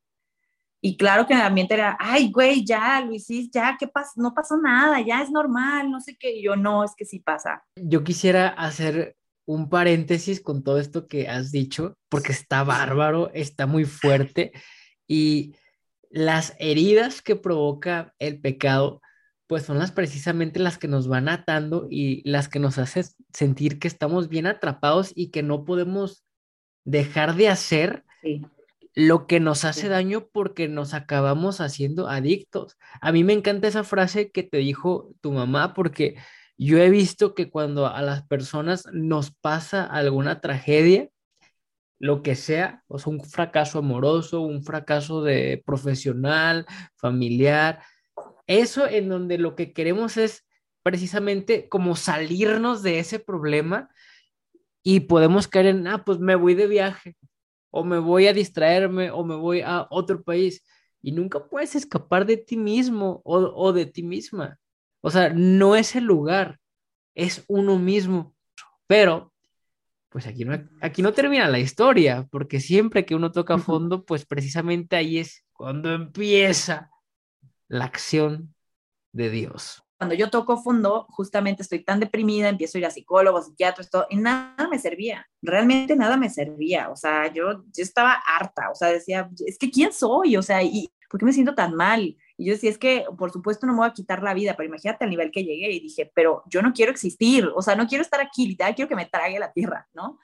Y 0.83 0.97
claro 0.97 1.27
que 1.27 1.33
en 1.33 1.39
el 1.39 1.45
ambiente 1.45 1.75
era, 1.75 1.95
ay, 1.99 2.31
güey, 2.31 2.65
ya, 2.65 3.01
Luisis, 3.01 3.51
ya, 3.51 3.77
¿qué 3.79 3.87
pasa? 3.87 4.13
No 4.15 4.33
pasó 4.33 4.57
nada, 4.57 4.99
ya 4.99 5.21
es 5.21 5.29
normal, 5.29 5.91
no 5.91 5.99
sé 5.99 6.17
qué. 6.17 6.35
Y 6.37 6.43
yo, 6.43 6.55
no, 6.55 6.83
es 6.83 6.95
que 6.97 7.05
sí 7.05 7.19
pasa. 7.19 7.63
Yo 7.75 8.03
quisiera 8.03 8.47
hacer 8.47 9.15
un 9.45 9.69
paréntesis 9.69 10.41
con 10.41 10.63
todo 10.63 10.79
esto 10.79 11.07
que 11.07 11.27
has 11.27 11.51
dicho, 11.51 11.97
porque 12.09 12.31
está 12.31 12.63
bárbaro, 12.63 13.29
está 13.35 13.67
muy 13.67 13.85
fuerte. 13.85 14.53
Y 15.07 15.53
las 16.09 16.55
heridas 16.57 17.21
que 17.21 17.35
provoca 17.35 18.15
el 18.17 18.41
pecado, 18.41 19.01
pues 19.45 19.63
son 19.63 19.77
las 19.77 19.91
precisamente 19.91 20.59
las 20.59 20.79
que 20.79 20.87
nos 20.87 21.07
van 21.07 21.29
atando 21.29 21.87
y 21.91 22.27
las 22.27 22.49
que 22.49 22.57
nos 22.57 22.79
hacen 22.79 23.05
sentir 23.31 23.77
que 23.77 23.87
estamos 23.87 24.29
bien 24.29 24.47
atrapados 24.47 25.11
y 25.13 25.29
que 25.29 25.43
no 25.43 25.63
podemos 25.63 26.23
dejar 26.85 27.35
de 27.35 27.49
hacer. 27.49 28.03
Sí 28.23 28.41
lo 28.93 29.25
que 29.25 29.39
nos 29.39 29.63
hace 29.63 29.87
daño 29.87 30.27
porque 30.31 30.67
nos 30.67 30.93
acabamos 30.93 31.61
haciendo 31.61 32.07
adictos. 32.07 32.77
A 32.99 33.11
mí 33.11 33.23
me 33.23 33.33
encanta 33.33 33.67
esa 33.67 33.83
frase 33.83 34.31
que 34.31 34.43
te 34.43 34.57
dijo 34.57 35.13
tu 35.21 35.31
mamá 35.31 35.73
porque 35.73 36.17
yo 36.57 36.77
he 36.77 36.89
visto 36.89 37.33
que 37.33 37.49
cuando 37.49 37.87
a 37.87 38.01
las 38.01 38.27
personas 38.27 38.85
nos 38.91 39.31
pasa 39.31 39.85
alguna 39.85 40.41
tragedia, 40.41 41.09
lo 41.99 42.23
que 42.23 42.35
sea, 42.35 42.83
o 42.87 42.99
sea, 42.99 43.11
un 43.11 43.23
fracaso 43.23 43.79
amoroso, 43.79 44.41
un 44.41 44.63
fracaso 44.63 45.23
de 45.23 45.61
profesional, 45.65 46.65
familiar, 46.95 47.81
eso 48.47 48.87
en 48.87 49.07
donde 49.07 49.37
lo 49.37 49.55
que 49.55 49.71
queremos 49.71 50.17
es 50.17 50.45
precisamente 50.83 51.69
como 51.69 51.95
salirnos 51.95 52.83
de 52.83 52.99
ese 52.99 53.19
problema 53.19 53.89
y 54.83 55.01
podemos 55.01 55.47
caer 55.47 55.67
en, 55.67 55.87
ah, 55.87 56.03
pues 56.03 56.19
me 56.19 56.35
voy 56.35 56.55
de 56.55 56.67
viaje, 56.67 57.15
o 57.71 57.83
me 57.83 57.97
voy 57.97 58.27
a 58.27 58.33
distraerme 58.33 59.09
o 59.11 59.23
me 59.23 59.35
voy 59.35 59.61
a 59.61 59.87
otro 59.89 60.21
país 60.21 60.63
y 61.01 61.11
nunca 61.11 61.47
puedes 61.47 61.75
escapar 61.75 62.25
de 62.25 62.37
ti 62.37 62.57
mismo 62.57 63.21
o, 63.23 63.73
de 63.73 63.85
ti 63.85 64.03
misma. 64.03 64.59
O 65.01 65.09
sea, 65.09 65.29
no 65.33 65.75
es 65.75 65.95
el 65.95 66.03
lugar, 66.03 66.59
es 67.15 67.43
uno 67.47 67.79
mismo. 67.79 68.35
Pero 68.85 69.33
pues 70.09 70.27
aquí 70.27 70.43
no, 70.43 70.61
aquí 70.81 71.01
no 71.01 71.13
termina 71.13 71.47
la 71.47 71.59
historia, 71.59 72.27
porque 72.29 72.59
siempre 72.59 73.05
que 73.05 73.15
uno 73.15 73.31
toca 73.31 73.57
fondo, 73.57 74.03
pues 74.03 74.25
precisamente 74.25 74.97
ahí 74.97 75.19
es 75.19 75.45
cuando 75.53 75.93
empieza 75.93 76.91
la 77.69 77.85
acción 77.85 78.53
de 79.13 79.29
Dios. 79.29 79.83
Cuando 80.01 80.15
yo 80.15 80.31
toco 80.31 80.57
fondo, 80.57 81.05
justamente 81.11 81.61
estoy 81.61 81.83
tan 81.83 81.99
deprimida, 81.99 82.49
empiezo 82.49 82.75
a 82.75 82.79
ir 82.79 82.85
a 82.87 82.89
psicólogos, 82.89 83.45
psiquiatras, 83.45 83.87
todo, 83.87 84.07
y 84.09 84.15
nada 84.15 84.67
me 84.67 84.79
servía, 84.79 85.29
realmente 85.43 85.95
nada 85.95 86.17
me 86.17 86.27
servía, 86.27 86.89
o 86.89 86.95
sea, 86.95 87.31
yo, 87.31 87.63
yo 87.71 87.83
estaba 87.83 88.13
harta, 88.13 88.71
o 88.71 88.73
sea, 88.73 88.87
decía, 88.87 89.29
es 89.45 89.59
que 89.59 89.69
¿quién 89.69 89.93
soy? 89.93 90.37
O 90.37 90.41
sea, 90.41 90.63
¿y 90.63 90.91
por 91.07 91.19
qué 91.19 91.27
me 91.27 91.33
siento 91.33 91.53
tan 91.53 91.75
mal? 91.75 92.17
Y 92.35 92.45
yo 92.45 92.53
decía, 92.53 92.71
es 92.71 92.79
que 92.79 93.05
por 93.15 93.29
supuesto 93.31 93.67
no 93.67 93.73
me 93.73 93.79
voy 93.81 93.89
a 93.89 93.93
quitar 93.93 94.23
la 94.23 94.33
vida, 94.33 94.55
pero 94.57 94.69
imagínate 94.69 95.03
el 95.03 95.11
nivel 95.11 95.29
que 95.29 95.43
llegué 95.43 95.71
y 95.71 95.79
dije, 95.79 96.11
pero 96.15 96.41
yo 96.47 96.63
no 96.63 96.73
quiero 96.73 96.91
existir, 96.91 97.47
o 97.53 97.61
sea, 97.61 97.75
no 97.75 97.85
quiero 97.85 98.01
estar 98.01 98.21
aquí, 98.21 98.47
literal, 98.47 98.73
quiero 98.73 98.89
que 98.89 98.95
me 98.95 99.05
trague 99.05 99.37
la 99.37 99.53
tierra, 99.53 99.87
¿no? 99.93 100.17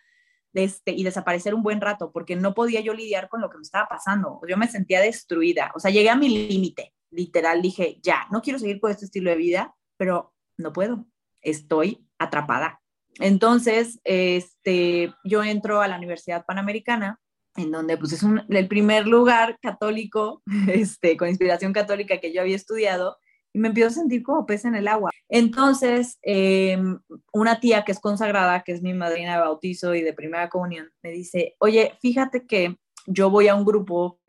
Este, 0.55 0.91
y 0.91 1.03
desaparecer 1.03 1.53
un 1.53 1.61
buen 1.61 1.81
rato, 1.81 2.11
porque 2.11 2.35
no 2.35 2.55
podía 2.55 2.81
yo 2.81 2.95
lidiar 2.95 3.29
con 3.29 3.41
lo 3.41 3.49
que 3.51 3.57
me 3.57 3.61
estaba 3.61 3.87
pasando. 3.87 4.41
Yo 4.49 4.57
me 4.57 4.67
sentía 4.67 5.01
destruida, 5.01 5.71
o 5.75 5.79
sea, 5.79 5.91
llegué 5.91 6.09
a 6.09 6.15
mi 6.15 6.29
límite, 6.29 6.95
literal, 7.11 7.61
dije, 7.61 7.99
ya, 8.01 8.27
no 8.31 8.41
quiero 8.41 8.59
seguir 8.59 8.79
con 8.79 8.91
este 8.91 9.05
estilo 9.05 9.29
de 9.29 9.37
vida, 9.37 9.75
pero 9.97 10.33
no 10.57 10.73
puedo, 10.73 11.05
estoy 11.41 12.07
atrapada. 12.17 12.81
Entonces, 13.19 13.99
este, 14.03 15.13
yo 15.23 15.43
entro 15.43 15.81
a 15.81 15.87
la 15.87 15.97
Universidad 15.97 16.45
Panamericana 16.45 17.19
en 17.57 17.71
donde 17.71 17.97
pues 17.97 18.13
es 18.13 18.23
el 18.49 18.67
primer 18.67 19.07
lugar 19.07 19.57
católico, 19.61 20.41
este, 20.67 21.17
con 21.17 21.27
inspiración 21.27 21.73
católica 21.73 22.19
que 22.19 22.31
yo 22.31 22.41
había 22.41 22.55
estudiado, 22.55 23.17
y 23.53 23.59
me 23.59 23.69
empiezo 23.69 23.89
a 23.89 23.93
sentir 23.93 24.23
como 24.23 24.45
pez 24.45 24.65
en 24.65 24.75
el 24.75 24.87
agua. 24.87 25.09
Entonces, 25.29 26.19
em, 26.21 26.99
una 27.33 27.59
tía 27.59 27.83
que 27.83 27.91
es 27.91 27.99
consagrada, 27.99 28.61
que 28.63 28.73
es 28.73 28.81
mi 28.81 28.93
madrina 28.93 29.33
de 29.33 29.41
bautizo 29.41 29.95
y 29.95 30.01
de 30.01 30.13
primera 30.13 30.49
comunión, 30.49 30.91
me 31.01 31.11
dice, 31.11 31.55
oye, 31.59 31.93
fíjate 31.99 32.45
que 32.45 32.77
yo 33.07 33.29
voy 33.29 33.47
a 33.47 33.55
un 33.55 33.65
grupo 33.65 34.19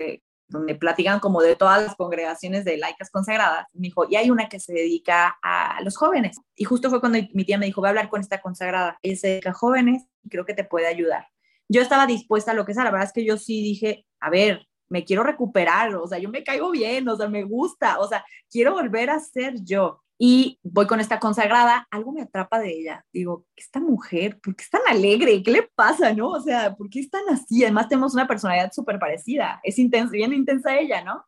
donde 0.49 0.75
platican 0.75 1.21
como 1.21 1.41
de 1.43 1.57
todas 1.57 1.83
las 1.83 1.95
congregaciones 1.95 2.65
de 2.65 2.79
laicas 2.79 3.11
consagradas. 3.11 3.67
Me 3.73 3.89
dijo, 3.89 4.07
y 4.09 4.17
hay 4.17 4.31
una 4.31 4.49
que 4.49 4.61
se 4.61 4.73
dedica 4.73 5.39
a 5.43 5.81
los 5.83 5.97
jóvenes. 5.97 6.39
Y 6.57 6.65
justo 6.65 6.91
fue 6.91 7.01
cuando 7.01 7.19
mi 7.33 7.45
tía 7.45 7.59
me 7.59 7.67
dijo, 7.67 7.81
voy 7.81 7.89
a 7.89 7.91
hablar 7.91 8.09
con 8.09 8.21
esta 8.21 8.41
consagrada. 8.41 8.99
Ella 9.03 9.17
se 9.17 9.29
dedica 9.29 9.51
a 9.51 9.55
jóvenes 9.55 10.05
y 10.23 10.29
creo 10.31 10.45
que 10.45 10.55
te 10.55 10.65
puede 10.65 10.87
ayudar 10.87 11.27
yo 11.69 11.83
estaba 11.83 12.07
dispuesta 12.07 12.53
a 12.53 12.55
lo 12.55 12.65
que 12.65 12.75
sea, 12.75 12.85
la 12.85 12.91
verdad 12.91 13.07
es 13.07 13.13
que 13.13 13.25
yo 13.25 13.37
sí 13.37 13.63
dije, 13.63 14.07
a 14.21 14.31
ver, 14.31 14.67
me 14.89 15.05
quiero 15.05 15.23
recuperar, 15.23 15.95
o 15.95 16.07
sea, 16.07 16.19
yo 16.19 16.29
me 16.29 16.43
caigo 16.43 16.71
bien, 16.71 17.09
o 17.09 17.17
sea, 17.17 17.29
me 17.29 17.45
gusta, 17.45 17.99
o 18.01 18.09
sea, 18.09 18.25
quiero 18.51 18.73
volver 18.73 19.11
a 19.11 19.21
ser 19.21 19.63
yo. 19.63 20.03
Y 20.21 20.59
voy 20.65 20.89
con 20.89 20.99
esta 20.99 21.21
consagrada, 21.21 21.87
algo 21.93 22.13
me 22.13 22.23
atrapa 22.23 22.59
de 22.59 22.73
ella. 22.73 23.05
Digo, 23.13 23.47
esta 23.55 23.79
mujer, 23.79 24.41
¿por 24.41 24.57
qué 24.57 24.65
es 24.65 24.71
tan 24.71 24.81
alegre? 24.89 25.41
¿Qué 25.45 25.53
le 25.53 25.63
pasa, 25.63 26.13
no? 26.13 26.31
O 26.31 26.41
sea, 26.41 26.75
¿por 26.75 26.91
qué 26.91 27.01
es 27.01 27.11
así? 27.31 27.63
Además, 27.63 27.89
tenemos 27.89 28.15
una 28.15 28.27
personalidad 28.27 28.73
súper 28.73 28.99
parecida. 28.99 29.61
Es 29.63 29.79
intensa, 29.79 30.11
bien 30.11 30.33
intensa 30.33 30.77
ella, 30.77 31.05
¿no? 31.05 31.25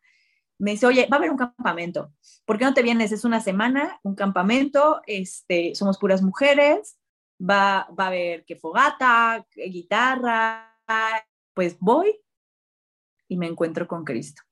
Me 0.59 0.73
dice, 0.73 0.87
oye, 0.87 1.07
va 1.11 1.17
a 1.17 1.19
haber 1.19 1.31
un 1.31 1.37
campamento. 1.37 2.13
¿Por 2.45 2.59
qué 2.59 2.65
no 2.65 2.75
te 2.75 2.83
vienes? 2.83 3.13
Es 3.13 3.25
una 3.25 3.41
semana, 3.41 4.01
un 4.03 4.17
campamento, 4.17 5.01
este, 5.07 5.75
somos 5.77 5.97
puras 5.97 6.21
mujeres, 6.21 6.99
va, 7.41 7.89
va 7.99 8.05
a 8.05 8.09
haber 8.09 8.45
que 8.45 8.57
fogata, 8.57 9.47
guitarra, 9.55 10.77
pues 11.55 11.79
voy 11.79 12.21
y 13.31 13.37
me 13.37 13.47
encuentro 13.47 13.87
con 13.87 14.05
Cristo 14.05 14.43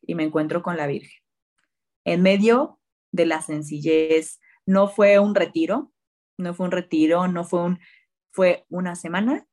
y 0.00 0.14
me 0.14 0.22
encuentro 0.22 0.62
con 0.62 0.76
la 0.76 0.86
Virgen. 0.86 1.20
En 2.04 2.22
medio 2.22 2.78
de 3.10 3.26
la 3.26 3.42
sencillez, 3.42 4.40
no 4.64 4.86
fue 4.88 5.18
un 5.18 5.34
retiro, 5.34 5.92
no 6.38 6.54
fue 6.54 6.66
un 6.66 6.72
retiro, 6.72 7.26
no 7.26 7.44
fue 7.44 7.64
un, 7.64 7.80
fue 8.30 8.64
una 8.68 8.94
semana 8.94 9.46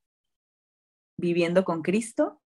viviendo 1.17 1.65
con 1.65 1.81
Cristo 1.81 2.41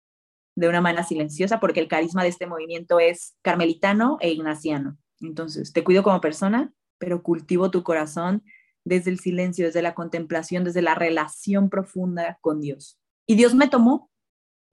de 0.56 0.70
una 0.70 0.80
manera 0.80 1.04
silenciosa, 1.04 1.60
porque 1.60 1.82
el 1.82 1.90
carisma 1.90 2.24
de 2.24 2.30
este 2.30 2.48
movimiento 2.48 3.00
es 3.00 3.36
carmelitano 3.42 4.18
e 4.22 4.32
ignaciano. 4.32 4.98
Entonces, 5.20 5.74
te 5.74 5.84
cuido 5.84 6.04
como 6.04 6.22
persona, 6.22 6.74
pero 7.00 7.22
cultivo 7.22 7.70
tu 7.70 7.84
corazón 7.84 8.44
desde 8.86 9.12
el 9.12 9.20
silencio, 9.20 9.66
desde 9.66 9.82
la 9.82 9.94
contemplación, 9.94 10.64
desde 10.64 10.82
la 10.82 10.96
relación 10.96 11.70
profunda 11.70 12.38
con 12.40 12.62
Dios. 12.62 12.98
Y 13.28 13.36
Dios 13.36 13.56
me 13.56 13.68
tomó, 13.68 14.10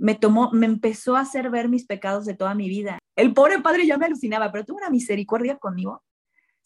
me 0.01 0.15
tomó, 0.15 0.51
me 0.53 0.67
empezó 0.67 1.17
a 1.17 1.21
hacer 1.21 1.51
ver 1.51 1.69
mis 1.69 1.87
pecados 1.87 2.25
de 2.25 2.35
toda 2.35 2.55
mi 2.55 2.69
vida. 2.69 2.99
El 3.17 3.35
pobre 3.35 3.61
padre 3.61 3.87
ya 3.87 3.99
me 3.99 4.07
alucinaba, 4.07 4.51
pero 4.51 4.65
tuvo 4.65 4.79
una 4.79 4.91
misericordia 4.91 5.57
conmigo 5.57 6.03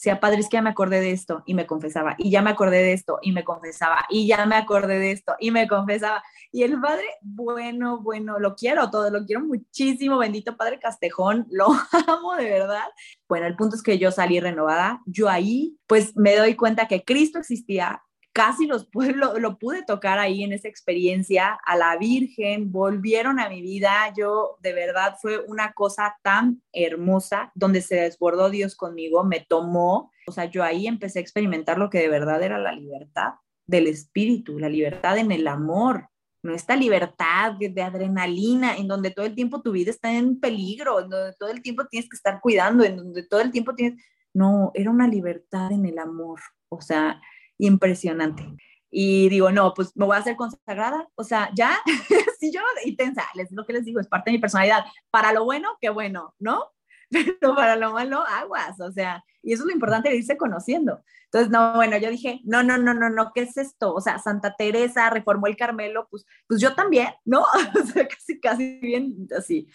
sea, 0.05 0.21
padre, 0.21 0.41
es 0.41 0.49
que 0.49 0.57
ya 0.59 0.62
me 0.62 0.71
acordé 0.71 1.00
de 1.00 1.12
esto 1.12 1.43
y 1.47 1.55
me 1.55 1.67
confesaba, 1.67 2.14
y 2.19 2.31
ya 2.31 2.43
me 2.43 2.50
acordé 2.50 2.83
de 2.83 2.93
esto 2.93 3.19
y 3.23 3.33
me 3.33 3.43
confesaba, 3.43 4.05
y 4.11 4.26
ya 4.26 4.45
me 4.45 4.57
acordé 4.57 4.99
de 4.99 5.12
esto 5.12 5.35
y 5.38 5.50
me 5.50 5.67
confesaba. 5.67 6.23
Y 6.53 6.62
el 6.62 6.79
padre, 6.81 7.07
bueno, 7.23 8.00
bueno, 8.03 8.38
lo 8.38 8.55
quiero 8.55 8.91
todo, 8.91 9.11
lo 9.11 9.25
quiero 9.25 9.43
muchísimo, 9.45 10.19
bendito 10.19 10.57
padre 10.57 10.79
Castejón, 10.79 11.47
lo 11.50 11.69
amo 12.07 12.37
de 12.37 12.45
verdad. 12.45 12.87
Bueno, 13.29 13.47
el 13.47 13.57
punto 13.57 13.76
es 13.76 13.83
que 13.83 13.99
yo 13.99 14.11
salí 14.11 14.41
renovada, 14.41 15.00
yo 15.07 15.29
ahí 15.29 15.79
pues 15.87 16.14
me 16.17 16.37
doy 16.37 16.55
cuenta 16.55 16.87
que 16.87 17.03
Cristo 17.03 17.38
existía, 17.38 18.03
casi 18.35 18.67
los, 18.67 18.88
lo, 18.93 19.38
lo, 19.38 19.59
pude 19.59 19.85
tocar 19.85 20.19
ahí 20.19 20.43
en 20.43 20.53
esa 20.53 20.69
experiencia, 20.69 21.57
a 21.64 21.76
la 21.76 21.97
Virgen, 21.97 22.73
volvieron 22.73 23.38
a 23.38 23.49
mi 23.49 23.62
vida, 23.62 24.12
yo 24.17 24.59
de 24.61 24.73
verdad 24.73 25.17
fue 25.23 25.38
una 25.47 25.73
cosa 25.73 26.17
tan 26.23 26.61
hermosa, 26.73 27.53
donde 27.55 27.81
se 27.81 27.95
desbordó 27.95 28.50
Dios 28.50 28.75
conmigo, 28.75 29.23
me 29.23 29.41
tomó, 29.41 30.11
o 30.26 30.33
sea, 30.33 30.47
yo 30.47 30.64
ahí 30.64 30.88
empecé 30.88 31.21
a 31.21 31.23
experimentar 31.23 31.79
lo 31.79 31.91
que 31.91 32.00
de 32.00 32.09
verdad 32.09 32.43
era 32.43 32.59
la 32.59 32.73
libertad 32.73 33.35
del 33.67 33.87
espíritu, 33.87 34.59
la 34.59 34.69
libertad 34.69 35.17
en 35.17 35.31
el 35.31 35.47
amor, 35.47 36.09
no 36.43 36.55
esta 36.55 36.75
libertad 36.75 37.53
de 37.53 37.83
adrenalina 37.83 38.76
en 38.76 38.88
donde 38.88 39.12
todo 39.12 39.26
el 39.26 39.35
tiempo 39.37 39.62
tu 39.62 39.71
vida 39.71 39.91
está 39.91 40.12
en 40.12 40.41
peligro, 40.41 41.00
en 41.00 41.09
donde 41.09 41.35
todo 41.38 41.50
el 41.50 41.62
tiempo 41.62 41.87
tienes 41.87 42.11
que 42.11 42.17
estar 42.17 42.41
cuidando, 42.41 42.85
en 42.85 42.97
donde 42.97 43.23
todo 43.26 43.41
el 43.41 43.50
tiempo 43.50 43.75
tienes... 43.75 44.03
No, 44.35 44.73
era 44.75 44.91
una 44.91 45.07
libertad 45.07 45.71
en 45.71 45.87
el 45.87 45.97
amor, 45.99 46.41
o 46.69 46.81
sea, 46.81 47.23
impresionante. 47.66 48.56
Y 48.90 49.28
digo, 49.28 49.50
no, 49.50 49.75
pues 49.75 49.97
me 49.97 50.06
voy 50.06 50.16
a 50.16 50.21
hacer 50.21 50.37
consagrada. 50.37 51.09
O 51.16 51.25
sea, 51.25 51.50
ya, 51.54 51.78
si 52.38 52.52
yo 52.52 52.61
intensa, 52.85 53.25
les 53.35 53.50
lo 53.50 53.66
que 53.66 53.73
les 53.73 53.85
digo, 53.85 54.00
es 54.00 54.06
parte 54.06 54.30
de 54.30 54.37
mi 54.37 54.40
personalidad. 54.40 54.85
Para 55.11 55.33
lo 55.33 55.44
bueno, 55.44 55.76
qué 55.80 55.90
bueno, 55.90 56.35
¿no? 56.38 56.71
Pero 57.11 57.54
para 57.54 57.76
lo 57.76 57.92
malo, 57.92 58.25
aguas. 58.26 58.80
O 58.80 58.92
sea, 58.92 59.25
y 59.42 59.52
eso 59.52 59.64
es 59.64 59.66
lo 59.66 59.73
importante 59.73 60.09
de 60.09 60.16
irse 60.16 60.37
conociendo. 60.37 61.02
Entonces, 61.25 61.50
no, 61.50 61.75
bueno, 61.75 61.97
yo 61.99 62.09
dije, 62.09 62.40
no, 62.44 62.62
no, 62.62 62.78
no, 62.78 62.94
no, 62.94 63.11
no, 63.11 63.33
¿qué 63.35 63.42
es 63.42 63.56
esto? 63.56 63.92
O 63.92 64.00
sea, 64.00 64.21
Santa 64.21 64.54
Teresa 64.56 65.11
reformó 65.11 65.49
el 65.49 65.56
Carmelo, 65.56 66.06
pues, 66.09 66.25
pues 66.47 66.61
yo 66.61 66.75
también, 66.75 67.09
¿no? 67.25 67.44
O 67.83 67.87
sea, 67.87 68.06
casi, 68.06 68.40
casi 68.40 68.78
bien 68.78 69.26
así. 69.37 69.68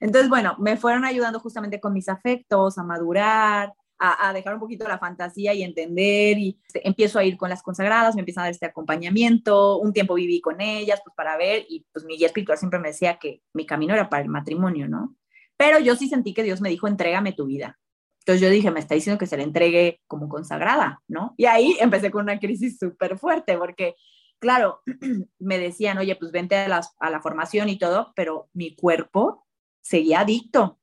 Entonces, 0.00 0.30
bueno, 0.30 0.56
me 0.58 0.76
fueron 0.78 1.04
ayudando 1.04 1.40
justamente 1.40 1.80
con 1.80 1.92
mis 1.92 2.08
afectos, 2.08 2.78
a 2.78 2.82
madurar, 2.82 3.74
a, 3.98 4.32
dejar 4.32 4.54
un 4.54 4.60
poquito 4.60 4.86
la 4.86 4.98
fantasía 4.98 5.52
y 5.54 5.62
entender 5.62 6.38
y 6.38 6.60
este, 6.66 6.86
empiezo 6.86 7.18
a 7.18 7.24
ir 7.24 7.36
con 7.36 7.50
las 7.50 7.62
consagradas, 7.62 8.14
me 8.14 8.20
empiezan 8.20 8.42
a 8.42 8.44
dar 8.44 8.52
este 8.52 8.66
acompañamiento, 8.66 9.78
un 9.78 9.92
tiempo 9.92 10.14
viví 10.14 10.40
con 10.40 10.60
ellas 10.60 11.00
pues 11.04 11.14
para 11.16 11.36
ver 11.36 11.66
y 11.68 11.84
pues 11.92 12.04
mi 12.04 12.16
guía 12.16 12.28
espiritual 12.28 12.58
siempre 12.58 12.78
me 12.78 12.88
decía 12.88 13.18
que 13.18 13.42
mi 13.52 13.66
camino 13.66 13.94
era 13.94 14.08
para 14.08 14.22
el 14.22 14.28
matrimonio, 14.28 14.88
¿no? 14.88 15.16
Pero 15.56 15.80
yo 15.80 15.96
sí 15.96 16.08
sentí 16.08 16.32
que 16.32 16.44
Dios 16.44 16.60
me 16.60 16.68
dijo, 16.68 16.86
entrégame 16.86 17.32
tu 17.32 17.46
vida. 17.46 17.78
Entonces 18.20 18.40
yo 18.40 18.50
dije, 18.50 18.70
me 18.70 18.80
está 18.80 18.94
diciendo 18.94 19.18
que 19.18 19.26
se 19.26 19.36
le 19.36 19.42
entregue 19.42 20.00
como 20.06 20.28
consagrada, 20.28 21.02
¿no? 21.08 21.34
Y 21.36 21.46
ahí 21.46 21.76
empecé 21.80 22.10
con 22.10 22.22
una 22.22 22.38
crisis 22.38 22.78
súper 22.78 23.18
fuerte 23.18 23.56
porque, 23.58 23.96
claro, 24.38 24.82
me 25.40 25.58
decían, 25.58 25.98
oye, 25.98 26.14
pues 26.14 26.30
vente 26.30 26.56
a, 26.56 26.80
a 27.00 27.10
la 27.10 27.20
formación 27.20 27.68
y 27.68 27.78
todo, 27.78 28.12
pero 28.14 28.48
mi 28.52 28.76
cuerpo 28.76 29.46
seguía 29.80 30.20
adicto. 30.20 30.78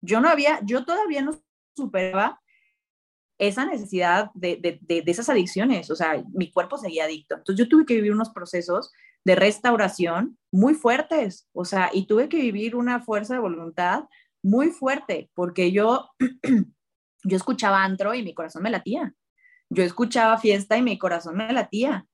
Yo 0.00 0.20
no 0.20 0.28
había, 0.28 0.60
yo 0.64 0.84
todavía 0.84 1.22
no 1.22 1.32
superaba 1.74 2.41
esa 3.38 3.66
necesidad 3.66 4.30
de, 4.34 4.80
esas 5.06 5.28
adicciones, 5.28 5.90
o 5.90 5.96
sea, 5.96 6.22
mi 6.32 6.50
cuerpo 6.52 6.78
seguía 6.78 7.04
adicto. 7.04 7.36
Entonces 7.36 7.64
yo 7.64 7.68
tuve 7.68 7.86
que 7.86 7.94
vivir 7.94 8.12
unos 8.12 8.30
procesos 8.30 8.92
de 9.24 9.34
restauración 9.34 10.38
muy 10.52 10.74
fuertes, 10.74 11.48
o 11.52 11.64
sea, 11.64 11.90
y 11.92 12.06
tuve 12.06 12.28
que 12.28 12.38
vivir 12.38 12.76
una 12.76 13.00
fuerza 13.00 13.34
de 13.34 13.40
voluntad 13.40 14.04
muy 14.42 14.70
fuerte, 14.70 15.30
porque 15.34 15.72
yo, 15.72 16.10
yo 17.24 17.36
escuchaba 17.36 17.84
antro 17.84 18.14
y 18.14 18.22
mi 18.22 18.34
corazón 18.34 18.62
me 18.62 18.70
latía. 18.70 19.14
Yo 19.70 19.82
escuchaba 19.82 20.38
fiesta 20.38 20.76
y 20.76 20.82
mi 20.82 20.98
corazón 20.98 21.36
me 21.36 21.52
latía. 21.52 22.06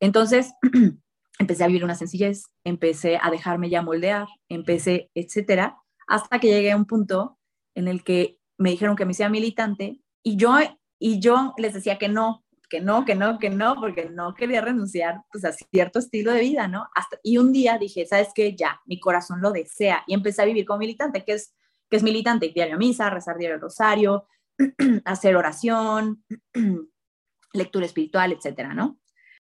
Entonces, 0.00 0.52
empecé 1.38 1.64
a 1.64 1.68
vivir 1.68 1.84
una 1.84 1.94
sencillez, 1.94 2.44
empecé 2.64 3.18
a 3.22 3.30
dejarme 3.30 3.70
ya 3.70 3.82
moldear, 3.82 4.26
empecé, 4.48 5.10
etcétera, 5.14 5.76
hasta 6.08 6.38
que 6.38 6.48
llegué 6.48 6.72
a 6.72 6.76
un 6.76 6.86
punto 6.86 7.38
en 7.74 7.88
el 7.88 8.02
que 8.04 8.38
me 8.58 8.70
dijeron 8.70 8.96
que 8.96 9.04
me 9.04 9.14
sea 9.14 9.28
militante 9.28 10.00
y 10.26 10.36
yo, 10.36 10.56
y 10.98 11.20
yo 11.20 11.54
les 11.56 11.72
decía 11.72 11.98
que 11.98 12.08
no, 12.08 12.44
que 12.68 12.80
no, 12.80 13.04
que 13.04 13.14
no, 13.14 13.38
que 13.38 13.48
no, 13.48 13.76
porque 13.76 14.10
no 14.10 14.34
quería 14.34 14.60
renunciar 14.60 15.22
pues, 15.30 15.44
a 15.44 15.52
cierto 15.52 16.00
estilo 16.00 16.32
de 16.32 16.40
vida, 16.40 16.66
¿no? 16.66 16.88
Hasta, 16.96 17.16
y 17.22 17.38
un 17.38 17.52
día 17.52 17.78
dije, 17.78 18.06
¿sabes 18.06 18.30
qué? 18.34 18.56
Ya, 18.56 18.80
mi 18.86 18.98
corazón 18.98 19.40
lo 19.40 19.52
desea. 19.52 20.02
Y 20.08 20.14
empecé 20.14 20.42
a 20.42 20.46
vivir 20.46 20.66
como 20.66 20.80
militante, 20.80 21.24
que 21.24 21.34
es, 21.34 21.54
que 21.88 21.98
es 21.98 22.02
militante, 22.02 22.48
diario 22.52 22.76
misa, 22.76 23.08
rezar 23.08 23.38
diario 23.38 23.60
rosario, 23.60 24.26
hacer 25.04 25.36
oración, 25.36 26.24
lectura 27.52 27.86
espiritual, 27.86 28.32
etcétera, 28.32 28.74
¿no? 28.74 28.98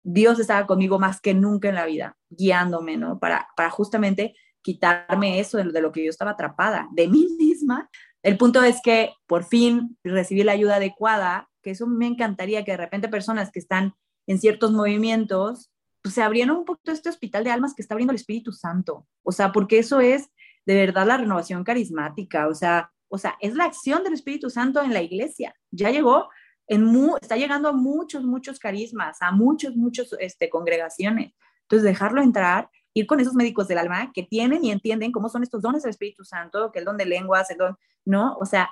Dios 0.03 0.39
estaba 0.39 0.67
conmigo 0.67 0.99
más 0.99 1.19
que 1.21 1.33
nunca 1.33 1.69
en 1.69 1.75
la 1.75 1.87
vida, 1.87 2.15
guiándome, 2.29 2.97
¿no? 2.97 3.17
Para, 3.17 3.47
para 3.55 3.71
justamente 3.71 4.35
quitarme 4.61 5.39
eso 5.39 5.57
de, 5.57 5.71
de 5.71 5.81
lo 5.81 5.91
que 5.91 6.03
yo 6.03 6.11
estaba 6.11 6.31
atrapada, 6.31 6.87
de 6.91 7.07
mí 7.07 7.29
misma. 7.39 7.89
El 8.23 8.37
punto 8.37 8.63
es 8.63 8.81
que 8.81 9.13
por 9.27 9.45
fin 9.45 9.97
recibí 10.03 10.43
la 10.43 10.53
ayuda 10.53 10.75
adecuada, 10.75 11.49
que 11.61 11.71
eso 11.71 11.87
me 11.87 12.07
encantaría 12.07 12.65
que 12.65 12.71
de 12.71 12.77
repente 12.77 13.09
personas 13.09 13.51
que 13.51 13.59
están 13.59 13.93
en 14.27 14.39
ciertos 14.39 14.71
movimientos, 14.71 15.71
pues 16.01 16.15
se 16.15 16.23
abrieron 16.23 16.57
un 16.57 16.65
poquito 16.65 16.91
este 16.91 17.09
hospital 17.09 17.43
de 17.43 17.51
almas 17.51 17.73
que 17.73 17.81
está 17.81 17.93
abriendo 17.93 18.11
el 18.11 18.19
Espíritu 18.19 18.51
Santo. 18.51 19.07
O 19.23 19.31
sea, 19.31 19.51
porque 19.51 19.79
eso 19.79 19.99
es 19.99 20.29
de 20.65 20.75
verdad 20.75 21.07
la 21.07 21.17
renovación 21.17 21.63
carismática. 21.63 22.47
O 22.47 22.53
sea, 22.53 22.91
o 23.09 23.17
sea, 23.17 23.37
es 23.39 23.55
la 23.55 23.65
acción 23.65 24.03
del 24.03 24.13
Espíritu 24.13 24.49
Santo 24.49 24.81
en 24.81 24.93
la 24.93 25.01
iglesia. 25.01 25.55
Ya 25.71 25.91
llegó, 25.91 26.29
en 26.67 26.93
está 27.21 27.37
llegando 27.37 27.69
a 27.69 27.73
muchos, 27.73 28.23
muchos 28.23 28.59
carismas, 28.59 29.17
a 29.21 29.31
muchos, 29.31 29.75
muchos 29.75 30.13
este, 30.19 30.49
congregaciones. 30.49 31.33
Entonces, 31.63 31.83
dejarlo 31.83 32.21
entrar, 32.21 32.69
ir 32.97 33.05
con 33.05 33.19
esos 33.19 33.35
médicos 33.35 33.67
del 33.67 33.77
alma 33.77 34.11
que 34.11 34.23
tienen 34.23 34.63
y 34.63 34.71
entienden 34.71 35.11
cómo 35.11 35.29
son 35.29 35.43
estos 35.43 35.61
dones 35.61 35.83
del 35.83 35.91
Espíritu 35.91 36.23
Santo, 36.23 36.71
que 36.71 36.79
el 36.79 36.85
don 36.85 36.97
de 36.97 37.05
lenguas, 37.05 37.49
el 37.51 37.57
don, 37.57 37.77
¿no? 38.05 38.35
O 38.39 38.45
sea, 38.45 38.71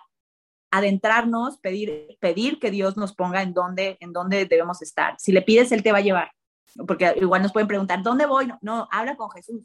adentrarnos, 0.71 1.59
pedir, 1.59 2.17
pedir 2.19 2.59
que 2.59 2.71
Dios 2.71 2.97
nos 2.97 3.13
ponga 3.13 3.43
en 3.43 3.53
dónde, 3.53 3.97
en 3.99 4.13
dónde 4.13 4.45
debemos 4.45 4.81
estar. 4.81 5.15
Si 5.19 5.31
le 5.31 5.43
pides, 5.43 5.71
Él 5.71 5.83
te 5.83 5.91
va 5.91 5.99
a 5.99 6.01
llevar. 6.01 6.31
Porque 6.87 7.13
igual 7.17 7.43
nos 7.43 7.53
pueden 7.53 7.67
preguntar, 7.67 8.01
¿dónde 8.01 8.25
voy? 8.25 8.51
No, 8.61 8.87
habla 8.91 9.15
con 9.15 9.29
Jesús. 9.29 9.63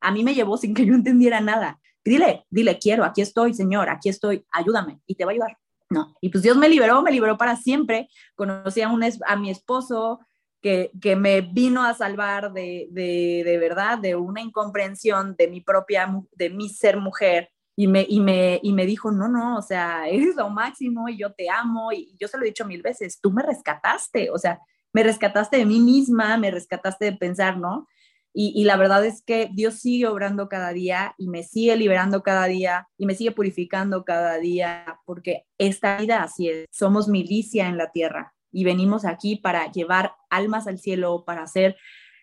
A 0.00 0.12
mí 0.12 0.22
me 0.22 0.34
llevó 0.34 0.58
sin 0.58 0.74
que 0.74 0.84
yo 0.84 0.94
entendiera 0.94 1.40
nada. 1.40 1.80
Dile, 2.04 2.44
dile, 2.50 2.78
quiero, 2.78 3.04
aquí 3.04 3.22
estoy, 3.22 3.54
Señor, 3.54 3.88
aquí 3.88 4.10
estoy, 4.10 4.44
ayúdame 4.52 5.00
y 5.06 5.14
te 5.14 5.24
va 5.24 5.30
a 5.30 5.32
ayudar. 5.32 5.56
No, 5.88 6.14
y 6.20 6.28
pues 6.28 6.42
Dios 6.42 6.56
me 6.56 6.68
liberó, 6.68 7.02
me 7.02 7.10
liberó 7.10 7.38
para 7.38 7.56
siempre. 7.56 8.08
Conocí 8.34 8.82
a, 8.82 8.88
un, 8.90 9.02
a 9.02 9.36
mi 9.36 9.50
esposo 9.50 10.20
que, 10.64 11.16
me 11.16 11.42
vino 11.42 11.84
a 11.84 11.92
salvar 11.92 12.54
de, 12.54 12.88
de, 12.90 13.42
de 13.44 13.58
verdad, 13.58 13.98
de 13.98 14.16
una 14.16 14.40
incomprensión 14.40 15.36
de 15.36 15.48
mi 15.48 15.60
propia, 15.60 16.10
de 16.32 16.48
mi 16.48 16.70
ser 16.70 16.96
mujer, 16.96 17.50
y 17.76 17.86
me, 17.86 18.06
y, 18.08 18.20
me, 18.20 18.60
y 18.62 18.72
me 18.72 18.86
dijo, 18.86 19.12
no, 19.12 19.28
no, 19.28 19.58
o 19.58 19.62
sea, 19.62 20.08
eres 20.08 20.36
lo 20.36 20.48
máximo 20.48 21.08
y 21.08 21.18
yo 21.18 21.32
te 21.34 21.50
amo 21.50 21.92
y 21.92 22.16
yo 22.18 22.28
se 22.28 22.38
lo 22.38 22.44
he 22.44 22.46
dicho 22.46 22.64
mil 22.64 22.80
veces, 22.80 23.20
tú 23.20 23.30
me 23.30 23.42
rescataste, 23.42 24.30
o 24.30 24.38
sea, 24.38 24.60
me 24.92 25.02
rescataste 25.02 25.58
de 25.58 25.66
mí 25.66 25.80
misma, 25.80 26.38
me 26.38 26.50
rescataste 26.50 27.06
de 27.06 27.16
pensar, 27.16 27.58
¿no? 27.58 27.86
Y, 28.32 28.52
y, 28.56 28.64
la 28.64 28.76
verdad 28.76 29.04
es 29.04 29.22
que 29.22 29.50
Dios 29.52 29.74
sigue 29.80 30.08
obrando 30.08 30.48
cada 30.48 30.72
día 30.72 31.14
y 31.18 31.28
me 31.28 31.42
sigue 31.42 31.76
liberando 31.76 32.22
cada 32.22 32.46
día 32.46 32.88
y 32.96 33.06
me 33.06 33.14
sigue 33.14 33.32
purificando 33.32 34.04
cada 34.04 34.38
día, 34.38 35.00
porque 35.04 35.44
esta 35.58 35.98
vida 35.98 36.22
así 36.22 36.48
es, 36.48 36.66
somos 36.70 37.06
milicia 37.06 37.68
en 37.68 37.76
la 37.76 37.92
tierra 37.92 38.33
y 38.54 38.64
venimos 38.64 39.04
aquí 39.04 39.36
para 39.36 39.70
llevar 39.70 40.14
almas 40.30 40.66
al 40.66 40.78
cielo, 40.78 41.24
para 41.26 41.46
ser 41.46 41.76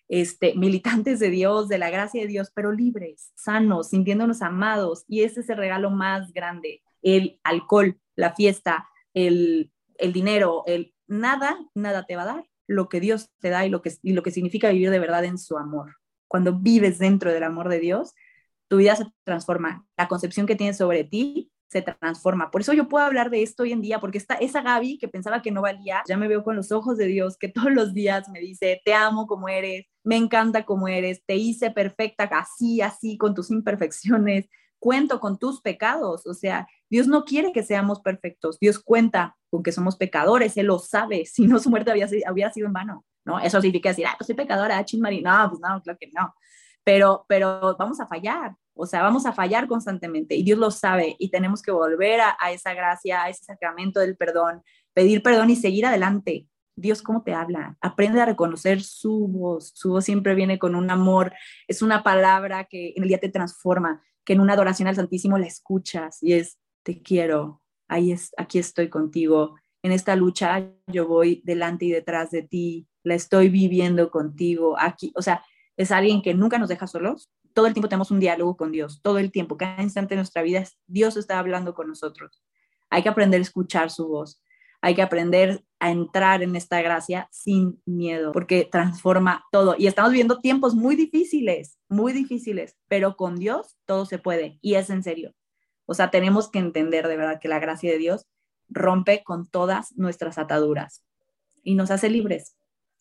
este, 0.07 0.55
militantes 0.55 1.19
de 1.19 1.29
Dios, 1.29 1.67
de 1.67 1.77
la 1.77 1.89
gracia 1.89 2.21
de 2.21 2.27
Dios, 2.27 2.51
pero 2.55 2.71
libres, 2.71 3.31
sanos, 3.35 3.89
sintiéndonos 3.89 4.41
amados. 4.41 5.03
Y 5.07 5.23
ese 5.23 5.41
es 5.41 5.49
el 5.49 5.57
regalo 5.57 5.91
más 5.91 6.31
grande, 6.33 6.81
el 7.01 7.39
alcohol, 7.43 7.99
la 8.15 8.33
fiesta, 8.33 8.87
el, 9.13 9.71
el 9.97 10.13
dinero, 10.13 10.63
el 10.67 10.93
nada, 11.07 11.59
nada 11.75 12.05
te 12.05 12.15
va 12.15 12.23
a 12.23 12.33
dar 12.33 12.45
lo 12.65 12.87
que 12.87 13.01
Dios 13.01 13.29
te 13.39 13.49
da 13.49 13.65
y 13.65 13.69
lo 13.69 13.81
que, 13.81 13.91
y 14.01 14.13
lo 14.13 14.23
que 14.23 14.31
significa 14.31 14.69
vivir 14.69 14.89
de 14.89 14.99
verdad 14.99 15.25
en 15.25 15.37
su 15.37 15.57
amor. 15.57 15.97
Cuando 16.29 16.53
vives 16.53 16.97
dentro 16.97 17.33
del 17.33 17.43
amor 17.43 17.67
de 17.67 17.79
Dios, 17.79 18.13
tu 18.69 18.77
vida 18.77 18.95
se 18.95 19.05
transforma. 19.25 19.85
La 19.97 20.07
concepción 20.07 20.47
que 20.47 20.55
tienes 20.55 20.77
sobre 20.77 21.03
ti 21.03 21.50
se 21.71 21.81
transforma. 21.81 22.51
Por 22.51 22.61
eso 22.61 22.73
yo 22.73 22.89
puedo 22.89 23.05
hablar 23.05 23.29
de 23.29 23.43
esto 23.43 23.63
hoy 23.63 23.71
en 23.71 23.81
día, 23.81 23.99
porque 24.01 24.17
está 24.17 24.35
esa 24.35 24.61
Gaby 24.61 24.97
que 24.97 25.07
pensaba 25.07 25.41
que 25.41 25.51
no 25.51 25.61
valía, 25.61 26.03
ya 26.05 26.17
me 26.17 26.27
veo 26.27 26.43
con 26.43 26.57
los 26.57 26.73
ojos 26.73 26.97
de 26.97 27.05
Dios, 27.05 27.37
que 27.37 27.47
todos 27.47 27.71
los 27.71 27.93
días 27.93 28.27
me 28.27 28.41
dice, 28.41 28.81
te 28.83 28.93
amo 28.93 29.25
como 29.25 29.47
eres, 29.47 29.85
me 30.03 30.17
encanta 30.17 30.65
como 30.65 30.89
eres, 30.89 31.23
te 31.25 31.35
hice 31.35 31.71
perfecta 31.71 32.25
así, 32.25 32.81
así, 32.81 33.17
con 33.17 33.33
tus 33.33 33.51
imperfecciones, 33.51 34.49
cuento 34.79 35.21
con 35.21 35.39
tus 35.39 35.61
pecados. 35.61 36.27
O 36.27 36.33
sea, 36.33 36.67
Dios 36.89 37.07
no 37.07 37.23
quiere 37.23 37.53
que 37.53 37.63
seamos 37.63 38.01
perfectos, 38.01 38.59
Dios 38.59 38.77
cuenta 38.77 39.37
con 39.49 39.63
que 39.63 39.71
somos 39.71 39.95
pecadores, 39.95 40.57
Él 40.57 40.65
lo 40.65 40.77
sabe, 40.77 41.25
si 41.31 41.47
no 41.47 41.59
su 41.59 41.69
muerte 41.69 41.91
había, 41.91 42.09
había 42.27 42.51
sido 42.51 42.67
en 42.67 42.73
vano, 42.73 43.05
¿no? 43.23 43.39
Eso 43.39 43.61
significa 43.61 43.89
decir, 43.89 44.07
ah, 44.07 44.15
pues 44.17 44.27
soy 44.27 44.35
pecadora, 44.35 44.83
chin, 44.83 44.99
no, 44.99 45.09
pues 45.49 45.61
no, 45.61 45.81
claro 45.81 45.97
que 45.97 46.11
no. 46.13 46.35
Pero, 46.83 47.25
pero 47.29 47.77
vamos 47.79 48.01
a 48.01 48.07
fallar, 48.07 48.55
o 48.81 48.87
sea, 48.87 49.03
vamos 49.03 49.27
a 49.27 49.31
fallar 49.31 49.67
constantemente 49.67 50.35
y 50.35 50.41
Dios 50.41 50.57
lo 50.57 50.71
sabe 50.71 51.15
y 51.19 51.29
tenemos 51.29 51.61
que 51.61 51.71
volver 51.71 52.19
a, 52.19 52.51
esa 52.51 52.73
gracia, 52.73 53.21
a 53.21 53.29
ese 53.29 53.43
sacramento 53.43 53.99
del 53.99 54.17
perdón, 54.17 54.63
pedir 54.93 55.21
perdón 55.21 55.51
y 55.51 55.55
seguir 55.55 55.85
adelante. 55.85 56.47
Dios, 56.75 57.03
¿cómo 57.03 57.21
te 57.21 57.35
habla? 57.35 57.77
Aprende 57.79 58.19
a 58.21 58.25
reconocer 58.25 58.81
su 58.81 59.27
voz. 59.27 59.71
Su 59.75 59.91
voz 59.91 60.05
siempre 60.05 60.33
viene 60.33 60.57
con 60.57 60.73
un 60.73 60.89
amor. 60.89 61.31
Es 61.67 61.83
una 61.83 62.01
palabra 62.01 62.63
que 62.63 62.93
en 62.95 63.03
el 63.03 63.09
día 63.09 63.19
te 63.19 63.29
transforma, 63.29 64.01
que 64.25 64.33
en 64.33 64.39
una 64.39 64.53
adoración 64.53 64.87
al 64.87 64.95
Santísimo 64.95 65.37
la 65.37 65.45
escuchas 65.45 66.17
y 66.23 66.33
es, 66.33 66.57
te 66.81 67.03
quiero, 67.03 67.61
ahí 67.87 68.11
es, 68.11 68.31
aquí 68.35 68.57
estoy 68.57 68.89
contigo. 68.89 69.57
En 69.83 69.91
esta 69.91 70.15
lucha 70.15 70.71
yo 70.87 71.07
voy 71.07 71.43
delante 71.45 71.85
y 71.85 71.91
detrás 71.91 72.31
de 72.31 72.41
ti, 72.41 72.87
la 73.03 73.13
estoy 73.13 73.49
viviendo 73.49 74.09
contigo 74.09 74.75
aquí. 74.79 75.11
O 75.15 75.21
sea, 75.21 75.45
es 75.77 75.91
alguien 75.91 76.23
que 76.23 76.33
nunca 76.33 76.57
nos 76.57 76.69
deja 76.69 76.87
solos, 76.87 77.31
todo 77.53 77.67
el 77.67 77.73
tiempo 77.73 77.89
tenemos 77.89 78.11
un 78.11 78.19
diálogo 78.19 78.57
con 78.57 78.71
Dios, 78.71 79.01
todo 79.01 79.17
el 79.17 79.31
tiempo, 79.31 79.57
cada 79.57 79.81
instante 79.81 80.15
de 80.15 80.17
nuestra 80.17 80.41
vida, 80.41 80.63
Dios 80.87 81.17
está 81.17 81.39
hablando 81.39 81.73
con 81.73 81.87
nosotros. 81.87 82.41
Hay 82.89 83.03
que 83.03 83.09
aprender 83.09 83.39
a 83.39 83.43
escuchar 83.43 83.89
su 83.89 84.07
voz, 84.07 84.41
hay 84.81 84.95
que 84.95 85.01
aprender 85.01 85.63
a 85.79 85.91
entrar 85.91 86.41
en 86.41 86.55
esta 86.55 86.81
gracia 86.81 87.27
sin 87.31 87.81
miedo, 87.85 88.31
porque 88.31 88.67
transforma 88.69 89.45
todo. 89.51 89.75
Y 89.77 89.87
estamos 89.87 90.11
viviendo 90.11 90.39
tiempos 90.39 90.75
muy 90.75 90.95
difíciles, 90.95 91.77
muy 91.87 92.13
difíciles, 92.13 92.77
pero 92.87 93.15
con 93.15 93.37
Dios 93.37 93.77
todo 93.85 94.05
se 94.05 94.17
puede 94.17 94.57
y 94.61 94.75
es 94.75 94.89
en 94.89 95.03
serio. 95.03 95.33
O 95.85 95.93
sea, 95.93 96.09
tenemos 96.09 96.49
que 96.49 96.59
entender 96.59 97.07
de 97.07 97.17
verdad 97.17 97.39
que 97.39 97.47
la 97.47 97.59
gracia 97.59 97.91
de 97.91 97.97
Dios 97.97 98.27
rompe 98.69 99.23
con 99.23 99.47
todas 99.47 99.95
nuestras 99.97 100.37
ataduras 100.37 101.03
y 101.63 101.75
nos 101.75 101.91
hace 101.91 102.09
libres. 102.09 102.55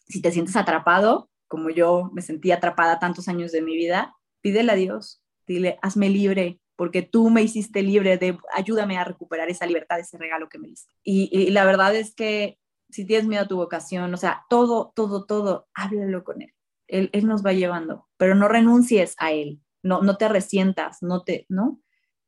Si 0.08 0.20
te 0.20 0.32
sientes 0.32 0.56
atrapado, 0.56 1.30
como 1.48 1.70
yo 1.70 2.10
me 2.12 2.22
sentí 2.22 2.52
atrapada 2.52 2.98
tantos 2.98 3.28
años 3.28 3.52
de 3.52 3.62
mi 3.62 3.76
vida, 3.76 4.14
pídele 4.40 4.72
a 4.72 4.76
Dios, 4.76 5.22
dile, 5.46 5.78
hazme 5.82 6.08
libre, 6.08 6.60
porque 6.76 7.02
tú 7.02 7.28
me 7.28 7.42
hiciste 7.42 7.82
libre, 7.82 8.16
de, 8.16 8.38
ayúdame 8.54 8.96
a 8.96 9.04
recuperar 9.04 9.50
esa 9.50 9.66
libertad, 9.66 9.98
ese 9.98 10.16
regalo 10.16 10.48
que 10.48 10.58
me 10.58 10.68
diste. 10.68 10.92
Y, 11.02 11.50
la 11.50 11.64
verdad 11.64 11.94
es 11.94 12.14
que 12.14 12.58
si 12.88 13.04
tienes 13.04 13.26
miedo 13.26 13.42
a 13.42 13.48
tu 13.48 13.56
vocación, 13.56 14.12
o 14.14 14.16
sea, 14.16 14.44
todo, 14.48 14.92
todo, 14.94 15.26
todo, 15.26 15.68
háblalo 15.74 16.24
con 16.24 16.42
Él. 16.42 16.54
Él, 16.88 17.26
nos 17.26 17.44
va 17.44 17.52
llevando, 17.52 18.08
pero 18.16 18.34
no 18.34 18.48
renuncies 18.48 19.14
a 19.18 19.30
Él, 19.32 19.60
no, 19.82 20.02
no 20.02 20.16
te 20.16 20.28
resientas, 20.28 21.02
no 21.02 21.22
te, 21.22 21.46
¿no? 21.48 21.80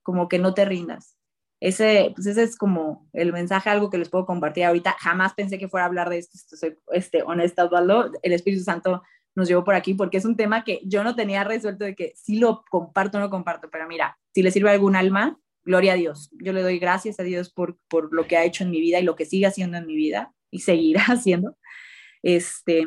Como 0.03 0.29
que 0.29 0.39
no 0.39 0.55
te 0.55 0.65
rindas. 0.65 1.17
Ese, 1.59 2.13
pues 2.15 2.27
ese 2.27 2.43
es 2.43 2.57
como 2.57 3.09
el 3.13 3.33
mensaje, 3.33 3.71
algo 3.71 3.89
que 3.89 3.97
les 3.97 4.11
puedo 4.11 4.27
compartir 4.27 4.65
ahorita. 4.65 4.97
Jamás 4.99 5.33
pensé 5.33 5.59
que 5.59 5.69
fuera 5.69 5.85
a 5.85 5.89
hablar 5.89 6.11
de 6.11 6.19
esto, 6.19 6.57
soy 6.57 6.77
este, 6.89 7.23
honesta, 7.23 7.65
Osvaldo. 7.65 8.11
El 8.23 8.33
Espíritu 8.33 8.65
Santo 8.65 9.03
nos 9.35 9.49
llevó 9.49 9.65
por 9.65 9.75
aquí, 9.75 9.95
porque 9.95 10.19
es 10.19 10.25
un 10.25 10.37
tema 10.37 10.65
que 10.65 10.81
yo 10.85 11.03
no 11.05 11.15
tenía 11.15 11.45
resuelto 11.45 11.85
de 11.85 11.95
que 11.95 12.13
si 12.17 12.39
lo 12.39 12.65
comparto 12.71 13.19
o 13.19 13.21
no 13.21 13.31
comparto, 13.31 13.71
pero 13.71 13.87
mira, 13.87 14.19
si 14.35 14.43
le 14.43 14.51
sirve 14.51 14.71
a 14.71 14.73
algún 14.73 14.97
alma, 14.97 15.39
gloria 15.65 15.93
a 15.93 15.97
Dios. 15.97 16.31
Yo 16.33 16.53
le 16.53 16.63
doy 16.63 16.79
gracias 16.79 17.19
a 17.21 17.23
Dios 17.23 17.51
por, 17.51 17.79
por 17.89 18.13
lo 18.13 18.27
que 18.27 18.37
ha 18.37 18.45
hecho 18.45 18.65
en 18.65 18.71
mi 18.71 18.81
vida 18.81 19.01
y 19.01 19.05
lo 19.05 19.17
que 19.17 19.25
sigue 19.25 19.47
haciendo 19.47 19.77
en 19.77 19.87
mi 19.87 19.97
vida 19.97 20.35
y 20.51 20.61
seguirá 20.61 21.05
haciendo. 21.09 21.57
Este, 22.23 22.87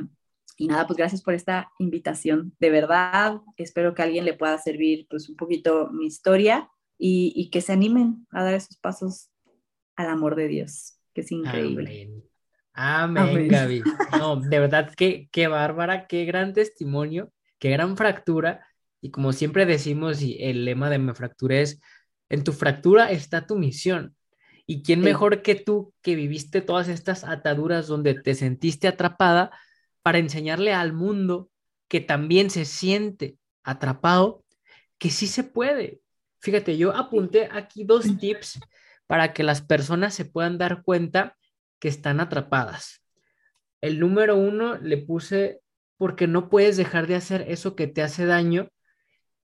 y 0.58 0.68
nada, 0.68 0.88
pues 0.88 0.98
gracias 0.98 1.22
por 1.22 1.34
esta 1.34 1.72
invitación. 1.80 2.56
De 2.60 2.70
verdad, 2.70 3.42
espero 3.58 3.94
que 3.94 4.04
alguien 4.04 4.26
le 4.26 4.34
pueda 4.34 4.58
servir 4.58 5.08
pues 5.10 5.30
un 5.30 5.36
poquito 5.36 5.90
mi 5.92 6.06
historia 6.06 6.70
y, 6.98 7.34
y 7.36 7.50
que 7.50 7.62
se 7.62 7.74
animen 7.74 8.26
a 8.32 8.44
dar 8.44 8.54
esos 8.54 8.78
pasos 8.78 9.30
al 9.96 10.08
amor 10.08 10.36
de 10.36 10.48
Dios, 10.48 11.00
que 11.14 11.22
es 11.22 11.32
increíble. 11.32 12.04
Amén, 12.04 12.24
Gaby. 12.76 13.84
No, 14.18 14.36
de 14.36 14.60
verdad, 14.60 14.92
qué, 14.96 15.30
qué 15.32 15.48
bárbara, 15.48 16.08
qué 16.08 16.26
gran 16.26 16.54
testimonio, 16.54 17.32
qué 17.60 17.70
gran 17.72 17.96
fractura. 17.96 18.68
Y 19.02 19.12
como 19.12 19.34
siempre 19.34 19.66
decimos, 19.66 20.22
y 20.22 20.38
el 20.44 20.66
lema 20.66 20.90
de 20.90 21.00
mi 21.00 21.14
fractura 21.14 21.60
es, 21.60 21.80
en 22.30 22.44
tu 22.44 22.52
fractura 22.52 23.12
está 23.12 23.46
tu 23.46 23.56
misión. 23.56 24.16
¿Y 24.68 24.82
quién 24.82 25.02
mejor 25.02 25.42
que 25.42 25.56
tú 25.56 25.94
que 26.02 26.16
viviste 26.16 26.62
todas 26.62 26.88
estas 26.88 27.24
ataduras 27.24 27.88
donde 27.88 28.16
te 28.16 28.34
sentiste 28.34 28.88
atrapada 28.88 29.52
para 30.02 30.18
enseñarle 30.18 30.74
al 30.74 30.92
mundo 30.92 31.50
que 31.88 32.02
también 32.02 32.50
se 32.50 32.66
siente 32.66 33.38
atrapado, 33.64 34.44
que 34.98 35.12
sí 35.12 35.28
se 35.28 35.44
puede? 35.44 36.02
Fíjate, 36.40 36.78
yo 36.78 36.96
apunté 36.96 37.48
aquí 37.52 37.84
dos 37.84 38.18
tips 38.18 38.60
para 39.08 39.34
que 39.34 39.44
las 39.44 39.62
personas 39.62 40.16
se 40.16 40.26
puedan 40.26 40.58
dar 40.58 40.82
cuenta 40.82 41.38
que 41.80 41.88
están 41.88 42.20
atrapadas. 42.20 43.04
El 43.82 44.00
número 44.00 44.36
uno 44.36 44.78
le 44.78 44.98
puse 44.98 45.62
porque 45.98 46.28
no 46.28 46.50
puedes 46.50 46.78
dejar 46.78 47.08
de 47.08 47.16
hacer 47.16 47.46
eso 47.48 47.76
que 47.76 47.88
te 47.88 48.02
hace 48.02 48.26
daño 48.26 48.70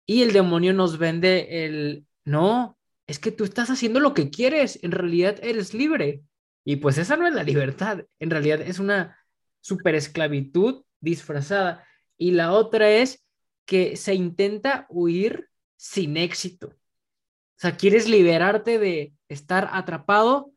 y 0.05 0.23
el 0.23 0.33
demonio 0.33 0.73
nos 0.73 0.97
vende 0.97 1.65
el, 1.65 2.05
no, 2.25 2.77
es 3.07 3.19
que 3.19 3.31
tú 3.31 3.43
estás 3.43 3.69
haciendo 3.69 3.99
lo 3.99 4.13
que 4.13 4.29
quieres, 4.29 4.79
en 4.83 4.91
realidad 4.91 5.37
eres 5.41 5.73
libre. 5.73 6.23
Y 6.63 6.77
pues 6.77 6.97
esa 6.97 7.17
no 7.17 7.27
es 7.27 7.33
la 7.33 7.43
libertad, 7.43 8.05
en 8.19 8.29
realidad 8.29 8.61
es 8.61 8.79
una 8.79 9.17
super 9.61 9.95
esclavitud 9.95 10.83
disfrazada. 10.99 11.85
Y 12.17 12.31
la 12.31 12.51
otra 12.51 12.89
es 12.89 13.25
que 13.65 13.95
se 13.95 14.13
intenta 14.13 14.85
huir 14.89 15.49
sin 15.75 16.17
éxito. 16.17 16.67
O 16.67 17.61
sea, 17.61 17.77
quieres 17.77 18.07
liberarte 18.07 18.79
de 18.79 19.13
estar 19.29 19.69
atrapado 19.71 20.51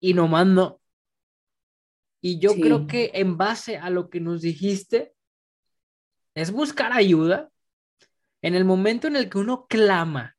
y 0.00 0.14
no 0.14 0.28
mando. 0.28 0.80
Y 2.20 2.38
yo 2.38 2.54
creo 2.54 2.86
que 2.86 3.12
en 3.14 3.36
base 3.36 3.76
a 3.76 3.90
lo 3.90 4.10
que 4.10 4.20
nos 4.20 4.42
dijiste, 4.42 5.14
es 6.34 6.50
buscar 6.50 6.92
ayuda 6.92 7.50
en 8.42 8.54
el 8.54 8.64
momento 8.64 9.06
en 9.06 9.16
el 9.16 9.30
que 9.30 9.38
uno 9.38 9.66
clama. 9.68 10.36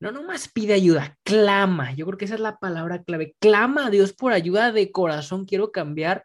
No 0.00 0.12
nomás 0.12 0.48
pide 0.48 0.74
ayuda, 0.74 1.18
clama. 1.22 1.92
Yo 1.94 2.06
creo 2.06 2.18
que 2.18 2.24
esa 2.24 2.34
es 2.34 2.40
la 2.40 2.58
palabra 2.58 3.02
clave. 3.02 3.36
Clama 3.40 3.86
a 3.86 3.90
Dios 3.90 4.12
por 4.12 4.32
ayuda 4.32 4.72
de 4.72 4.92
corazón. 4.92 5.44
Quiero 5.44 5.72
cambiar. 5.72 6.24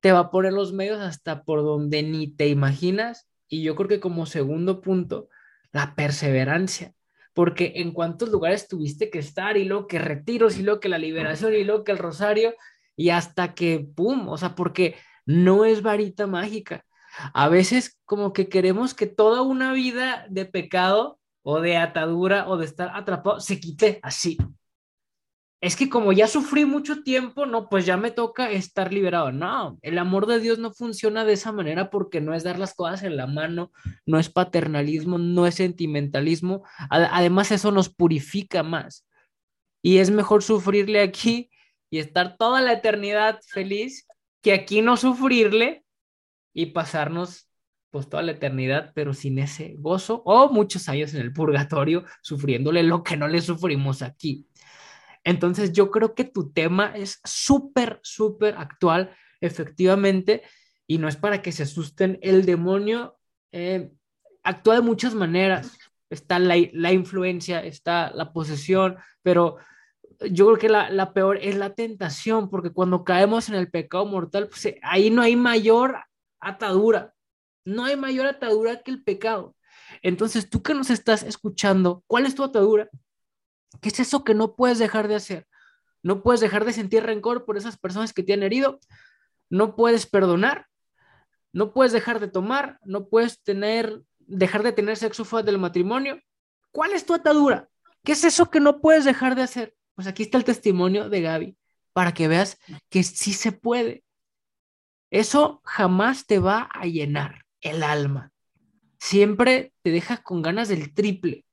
Te 0.00 0.12
va 0.12 0.20
a 0.20 0.30
poner 0.30 0.52
los 0.52 0.72
medios 0.72 1.00
hasta 1.00 1.44
por 1.44 1.62
donde 1.62 2.02
ni 2.02 2.28
te 2.28 2.48
imaginas. 2.48 3.28
Y 3.48 3.62
yo 3.62 3.74
creo 3.74 3.88
que 3.88 4.00
como 4.00 4.26
segundo 4.26 4.80
punto, 4.80 5.28
la 5.72 5.94
perseverancia. 5.94 6.94
Porque 7.34 7.74
en 7.76 7.92
cuántos 7.92 8.30
lugares 8.30 8.68
tuviste 8.68 9.10
que 9.10 9.18
estar 9.18 9.56
y 9.56 9.64
luego 9.64 9.86
que 9.86 9.98
retiros 9.98 10.58
y 10.58 10.62
luego 10.62 10.80
que 10.80 10.88
la 10.88 10.98
liberación 10.98 11.54
y 11.54 11.64
luego 11.64 11.84
que 11.84 11.92
el 11.92 11.98
rosario 11.98 12.54
y 12.96 13.10
hasta 13.10 13.54
que, 13.54 13.86
¡pum! 13.94 14.28
O 14.28 14.38
sea, 14.38 14.54
porque 14.54 14.96
no 15.26 15.64
es 15.64 15.82
varita 15.82 16.26
mágica. 16.26 16.84
A 17.32 17.48
veces 17.48 17.98
como 18.04 18.32
que 18.32 18.48
queremos 18.48 18.94
que 18.94 19.06
toda 19.06 19.42
una 19.42 19.72
vida 19.72 20.26
de 20.30 20.46
pecado 20.46 21.18
o 21.42 21.60
de 21.60 21.76
atadura 21.76 22.48
o 22.48 22.56
de 22.56 22.64
estar 22.66 22.90
atrapado 22.94 23.40
se 23.40 23.60
quite 23.60 24.00
así. 24.02 24.38
Es 25.64 25.76
que 25.76 25.88
como 25.88 26.12
ya 26.12 26.28
sufrí 26.28 26.66
mucho 26.66 27.02
tiempo, 27.02 27.46
no, 27.46 27.70
pues 27.70 27.86
ya 27.86 27.96
me 27.96 28.10
toca 28.10 28.50
estar 28.50 28.92
liberado. 28.92 29.32
No, 29.32 29.78
el 29.80 29.96
amor 29.96 30.26
de 30.26 30.38
Dios 30.38 30.58
no 30.58 30.74
funciona 30.74 31.24
de 31.24 31.32
esa 31.32 31.52
manera 31.52 31.88
porque 31.88 32.20
no 32.20 32.34
es 32.34 32.44
dar 32.44 32.58
las 32.58 32.74
cosas 32.74 33.02
en 33.02 33.16
la 33.16 33.26
mano, 33.26 33.72
no 34.04 34.18
es 34.18 34.28
paternalismo, 34.28 35.16
no 35.16 35.46
es 35.46 35.54
sentimentalismo. 35.54 36.64
Además, 36.90 37.50
eso 37.50 37.70
nos 37.70 37.88
purifica 37.88 38.62
más. 38.62 39.06
Y 39.80 40.00
es 40.00 40.10
mejor 40.10 40.42
sufrirle 40.42 41.00
aquí 41.00 41.48
y 41.88 41.98
estar 41.98 42.36
toda 42.36 42.60
la 42.60 42.74
eternidad 42.74 43.40
feliz 43.48 44.06
que 44.42 44.52
aquí 44.52 44.82
no 44.82 44.98
sufrirle 44.98 45.82
y 46.52 46.66
pasarnos 46.66 47.48
pues 47.94 48.08
toda 48.08 48.22
la 48.22 48.32
eternidad, 48.32 48.90
pero 48.94 49.14
sin 49.14 49.38
ese 49.38 49.76
gozo 49.78 50.20
o 50.26 50.50
muchos 50.50 50.90
años 50.90 51.14
en 51.14 51.22
el 51.22 51.32
purgatorio 51.32 52.04
sufriéndole 52.22 52.82
lo 52.82 53.02
que 53.02 53.16
no 53.16 53.28
le 53.28 53.40
sufrimos 53.40 54.02
aquí. 54.02 54.46
Entonces 55.24 55.72
yo 55.72 55.90
creo 55.90 56.14
que 56.14 56.24
tu 56.24 56.52
tema 56.52 56.92
es 56.94 57.20
súper, 57.24 57.98
súper 58.02 58.54
actual, 58.56 59.16
efectivamente, 59.40 60.42
y 60.86 60.98
no 60.98 61.08
es 61.08 61.16
para 61.16 61.42
que 61.42 61.52
se 61.52 61.64
asusten. 61.64 62.18
El 62.22 62.44
demonio 62.44 63.16
eh, 63.52 63.90
actúa 64.42 64.76
de 64.76 64.82
muchas 64.82 65.14
maneras. 65.14 65.76
Está 66.10 66.38
la, 66.38 66.56
la 66.72 66.92
influencia, 66.92 67.64
está 67.64 68.12
la 68.12 68.32
posesión, 68.32 68.96
pero 69.22 69.56
yo 70.30 70.46
creo 70.46 70.58
que 70.58 70.68
la, 70.68 71.12
peor 71.12 71.38
es 71.40 71.56
la 71.56 71.74
tentación, 71.74 72.50
porque 72.50 72.70
cuando 72.70 73.04
caemos 73.04 73.48
en 73.48 73.54
el 73.56 73.70
pecado 73.70 74.06
mortal, 74.06 74.48
pues 74.48 74.66
eh, 74.66 74.78
ahí 74.82 75.10
no 75.10 75.22
hay 75.22 75.36
mayor 75.36 75.98
atadura, 76.40 77.14
no 77.64 77.84
hay 77.84 77.96
mayor 77.96 78.26
atadura 78.26 78.82
que 78.82 78.90
el 78.90 79.02
pecado. 79.02 79.56
Entonces, 80.02 80.50
tú 80.50 80.62
que 80.62 80.74
nos 80.74 80.90
estás 80.90 81.22
escuchando, 81.22 82.02
¿cuál 82.06 82.26
es 82.26 82.34
tu 82.34 82.44
atadura? 82.44 82.88
¿Qué 83.80 83.88
es 83.88 84.00
eso 84.00 84.24
que 84.24 84.34
no 84.34 84.56
puedes 84.56 84.78
dejar 84.78 85.08
de 85.08 85.16
hacer? 85.16 85.46
No 86.02 86.22
puedes 86.22 86.40
dejar 86.40 86.64
de 86.64 86.72
sentir 86.72 87.02
rencor 87.02 87.44
por 87.44 87.56
esas 87.56 87.78
personas 87.78 88.12
que 88.12 88.22
te 88.22 88.34
han 88.34 88.42
herido, 88.42 88.78
no 89.48 89.76
puedes 89.76 90.06
perdonar, 90.06 90.66
no 91.52 91.72
puedes 91.72 91.92
dejar 91.92 92.20
de 92.20 92.28
tomar, 92.28 92.78
no 92.84 93.08
puedes 93.08 93.42
tener, 93.42 94.02
dejar 94.18 94.62
de 94.62 94.72
tener 94.72 94.96
sexo 94.96 95.24
fuera 95.24 95.46
del 95.46 95.58
matrimonio. 95.58 96.20
¿Cuál 96.72 96.92
es 96.92 97.06
tu 97.06 97.14
atadura? 97.14 97.68
¿Qué 98.02 98.12
es 98.12 98.24
eso 98.24 98.50
que 98.50 98.60
no 98.60 98.80
puedes 98.80 99.04
dejar 99.04 99.34
de 99.34 99.42
hacer? 99.42 99.74
Pues 99.94 100.08
aquí 100.08 100.24
está 100.24 100.36
el 100.36 100.44
testimonio 100.44 101.08
de 101.08 101.22
Gaby 101.22 101.56
para 101.92 102.12
que 102.12 102.28
veas 102.28 102.58
que 102.90 103.02
sí 103.02 103.32
se 103.32 103.52
puede. 103.52 104.04
Eso 105.10 105.62
jamás 105.64 106.26
te 106.26 106.40
va 106.40 106.68
a 106.72 106.86
llenar 106.86 107.44
el 107.60 107.82
alma. 107.82 108.32
Siempre 108.98 109.72
te 109.82 109.90
deja 109.90 110.18
con 110.22 110.42
ganas 110.42 110.68
del 110.68 110.92
triple. 110.92 111.43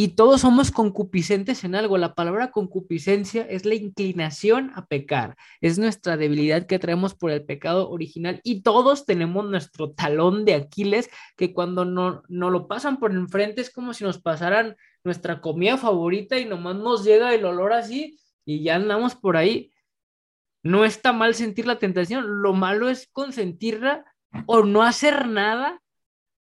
Y 0.00 0.10
todos 0.10 0.42
somos 0.42 0.70
concupiscentes 0.70 1.64
en 1.64 1.74
algo. 1.74 1.98
La 1.98 2.14
palabra 2.14 2.52
concupiscencia 2.52 3.42
es 3.42 3.64
la 3.64 3.74
inclinación 3.74 4.70
a 4.76 4.86
pecar. 4.86 5.36
Es 5.60 5.76
nuestra 5.76 6.16
debilidad 6.16 6.68
que 6.68 6.78
traemos 6.78 7.16
por 7.16 7.32
el 7.32 7.44
pecado 7.44 7.90
original. 7.90 8.40
Y 8.44 8.62
todos 8.62 9.06
tenemos 9.06 9.44
nuestro 9.46 9.90
talón 9.90 10.44
de 10.44 10.54
Aquiles 10.54 11.10
que 11.36 11.52
cuando 11.52 11.84
no, 11.84 12.22
no 12.28 12.48
lo 12.48 12.68
pasan 12.68 13.00
por 13.00 13.10
enfrente 13.10 13.60
es 13.60 13.70
como 13.70 13.92
si 13.92 14.04
nos 14.04 14.22
pasaran 14.22 14.76
nuestra 15.02 15.40
comida 15.40 15.76
favorita 15.76 16.38
y 16.38 16.44
nomás 16.44 16.76
nos 16.76 17.02
llega 17.02 17.34
el 17.34 17.44
olor 17.44 17.72
así 17.72 18.20
y 18.44 18.62
ya 18.62 18.76
andamos 18.76 19.16
por 19.16 19.36
ahí. 19.36 19.72
No 20.62 20.84
está 20.84 21.12
mal 21.12 21.34
sentir 21.34 21.66
la 21.66 21.80
tentación, 21.80 22.40
lo 22.40 22.52
malo 22.52 22.88
es 22.88 23.08
consentirla 23.10 24.04
o 24.46 24.62
no 24.62 24.84
hacer 24.84 25.26
nada 25.26 25.82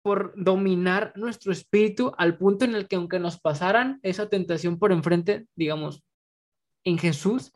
por 0.01 0.33
dominar 0.35 1.13
nuestro 1.15 1.51
espíritu 1.51 2.13
al 2.17 2.37
punto 2.37 2.65
en 2.65 2.75
el 2.75 2.87
que 2.87 2.95
aunque 2.95 3.19
nos 3.19 3.39
pasaran 3.39 3.99
esa 4.03 4.29
tentación 4.29 4.79
por 4.79 4.91
enfrente, 4.91 5.47
digamos, 5.55 6.03
en 6.83 6.97
Jesús 6.97 7.51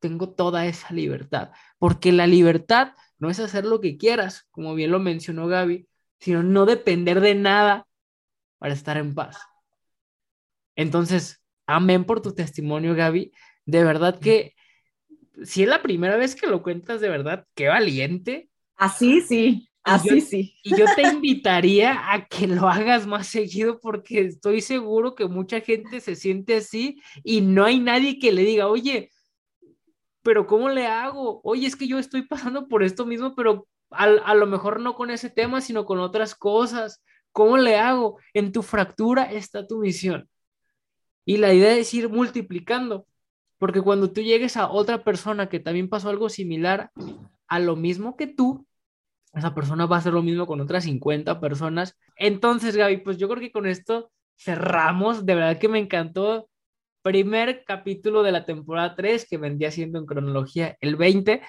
tengo 0.00 0.30
toda 0.30 0.66
esa 0.66 0.92
libertad, 0.94 1.50
porque 1.78 2.12
la 2.12 2.26
libertad 2.26 2.92
no 3.18 3.30
es 3.30 3.40
hacer 3.40 3.64
lo 3.64 3.80
que 3.80 3.96
quieras, 3.96 4.46
como 4.50 4.74
bien 4.74 4.92
lo 4.92 5.00
mencionó 5.00 5.48
Gaby, 5.48 5.88
sino 6.20 6.42
no 6.42 6.66
depender 6.66 7.20
de 7.20 7.34
nada 7.34 7.86
para 8.58 8.74
estar 8.74 8.96
en 8.96 9.14
paz. 9.14 9.38
Entonces, 10.76 11.42
amén 11.66 12.04
por 12.04 12.22
tu 12.22 12.32
testimonio, 12.32 12.94
Gaby. 12.94 13.32
De 13.66 13.84
verdad 13.84 14.18
que 14.20 14.54
si 15.42 15.62
es 15.62 15.68
la 15.68 15.82
primera 15.82 16.16
vez 16.16 16.34
que 16.34 16.46
lo 16.46 16.62
cuentas, 16.62 17.00
de 17.00 17.08
verdad, 17.08 17.46
qué 17.54 17.68
valiente. 17.68 18.48
Así 18.76 19.20
sí, 19.20 19.67
así 19.94 20.20
sí. 20.20 20.54
Y 20.62 20.76
yo 20.76 20.86
te 20.94 21.02
invitaría 21.02 22.12
a 22.12 22.26
que 22.26 22.46
lo 22.46 22.68
hagas 22.68 23.06
más 23.06 23.26
seguido 23.26 23.78
porque 23.80 24.20
estoy 24.20 24.60
seguro 24.60 25.14
que 25.14 25.26
mucha 25.26 25.60
gente 25.60 26.00
se 26.00 26.16
siente 26.16 26.56
así 26.56 27.00
y 27.24 27.40
no 27.40 27.64
hay 27.64 27.80
nadie 27.80 28.18
que 28.18 28.32
le 28.32 28.42
diga, 28.42 28.68
oye, 28.68 29.10
pero 30.22 30.46
¿cómo 30.46 30.68
le 30.68 30.86
hago? 30.86 31.40
Oye, 31.42 31.66
es 31.66 31.76
que 31.76 31.88
yo 31.88 31.98
estoy 31.98 32.22
pasando 32.22 32.68
por 32.68 32.82
esto 32.82 33.06
mismo, 33.06 33.34
pero 33.34 33.66
a, 33.90 34.04
a 34.04 34.34
lo 34.34 34.46
mejor 34.46 34.80
no 34.80 34.94
con 34.94 35.10
ese 35.10 35.30
tema, 35.30 35.60
sino 35.60 35.84
con 35.84 35.98
otras 36.00 36.34
cosas. 36.34 37.02
¿Cómo 37.32 37.56
le 37.56 37.76
hago? 37.76 38.18
En 38.34 38.52
tu 38.52 38.62
fractura 38.62 39.24
está 39.24 39.66
tu 39.66 39.78
misión. 39.78 40.28
Y 41.24 41.36
la 41.36 41.52
idea 41.52 41.76
es 41.76 41.92
ir 41.94 42.08
multiplicando, 42.08 43.06
porque 43.58 43.82
cuando 43.82 44.10
tú 44.10 44.22
llegues 44.22 44.56
a 44.56 44.70
otra 44.70 45.04
persona 45.04 45.48
que 45.48 45.60
también 45.60 45.88
pasó 45.88 46.08
algo 46.08 46.28
similar 46.28 46.90
a 47.46 47.58
lo 47.58 47.76
mismo 47.76 48.16
que 48.16 48.26
tú, 48.26 48.66
esa 49.34 49.54
persona 49.54 49.86
va 49.86 49.96
a 49.96 49.98
hacer 50.00 50.12
lo 50.12 50.22
mismo 50.22 50.46
con 50.46 50.60
otras 50.60 50.84
50 50.84 51.40
personas. 51.40 51.98
Entonces, 52.16 52.76
Gaby, 52.76 52.98
pues 52.98 53.18
yo 53.18 53.28
creo 53.28 53.40
que 53.40 53.52
con 53.52 53.66
esto 53.66 54.10
cerramos. 54.36 55.26
De 55.26 55.34
verdad 55.34 55.58
que 55.58 55.68
me 55.68 55.78
encantó. 55.78 56.48
Primer 57.02 57.64
capítulo 57.64 58.22
de 58.22 58.32
la 58.32 58.44
temporada 58.44 58.94
3, 58.96 59.26
que 59.28 59.38
vendría 59.38 59.70
siendo 59.70 59.98
en 59.98 60.06
cronología 60.06 60.76
el 60.80 60.96
20. 60.96 61.40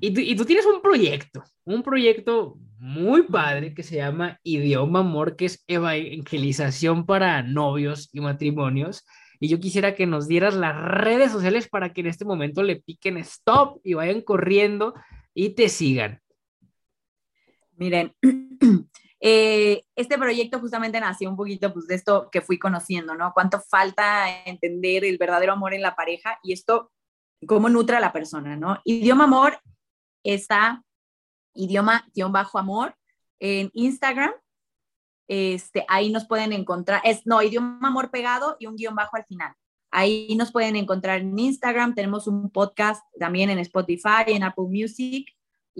Y 0.00 0.34
tú, 0.36 0.44
tienes 0.44 0.66
un 0.66 0.80
proyecto, 0.82 1.44
un 1.64 1.82
proyecto 1.82 2.58
muy 2.78 3.22
padre 3.22 3.74
que 3.74 3.84
se 3.84 3.96
llama 3.96 4.40
Idioma 4.42 5.00
Amor, 5.00 5.36
que 5.36 5.44
es 5.44 5.64
evangelización 5.68 7.06
para 7.06 7.42
novios 7.42 8.08
y 8.12 8.20
matrimonios. 8.20 9.04
Y 9.38 9.48
yo 9.48 9.60
quisiera 9.60 9.94
que 9.94 10.06
nos 10.06 10.26
dieras 10.26 10.54
las 10.54 10.74
redes 10.74 11.30
sociales 11.30 11.68
para 11.68 11.92
que 11.92 12.00
en 12.00 12.08
este 12.08 12.24
momento 12.24 12.62
le 12.62 12.76
piquen 12.76 13.18
stop 13.18 13.80
y 13.84 13.94
vayan 13.94 14.22
corriendo 14.22 14.94
y 15.34 15.50
te 15.50 15.68
sigan. 15.68 16.20
Miren, 17.78 18.12
eh, 19.20 19.84
este 19.94 20.18
proyecto 20.18 20.58
justamente 20.58 21.00
nació 21.00 21.30
un 21.30 21.36
poquito 21.36 21.72
pues, 21.72 21.86
de 21.86 21.94
esto 21.94 22.28
que 22.30 22.40
fui 22.40 22.58
conociendo, 22.58 23.14
¿no? 23.14 23.32
Cuánto 23.32 23.60
falta 23.60 24.44
entender 24.44 25.04
el 25.04 25.16
verdadero 25.16 25.52
amor 25.52 25.74
en 25.74 25.82
la 25.82 25.94
pareja 25.94 26.38
y 26.42 26.52
esto 26.52 26.90
cómo 27.46 27.68
nutre 27.68 27.96
a 27.96 28.00
la 28.00 28.12
persona, 28.12 28.56
¿no? 28.56 28.80
Idioma 28.84 29.24
amor 29.24 29.60
está 30.24 30.82
idioma-amor 31.54 32.94
en 33.40 33.70
Instagram. 33.74 34.32
Este, 35.28 35.84
ahí 35.88 36.10
nos 36.10 36.26
pueden 36.26 36.52
encontrar, 36.52 37.02
es 37.04 37.26
no, 37.26 37.42
idioma 37.42 37.88
amor 37.88 38.10
pegado 38.10 38.56
y 38.58 38.66
un 38.66 38.76
guion 38.76 38.94
bajo 38.94 39.16
al 39.16 39.24
final. 39.24 39.54
Ahí 39.90 40.34
nos 40.36 40.52
pueden 40.52 40.76
encontrar 40.76 41.20
en 41.20 41.38
Instagram, 41.38 41.94
tenemos 41.94 42.26
un 42.26 42.50
podcast 42.50 43.02
también 43.18 43.50
en 43.50 43.58
Spotify, 43.58 44.24
en 44.26 44.42
Apple 44.42 44.66
Music 44.68 45.28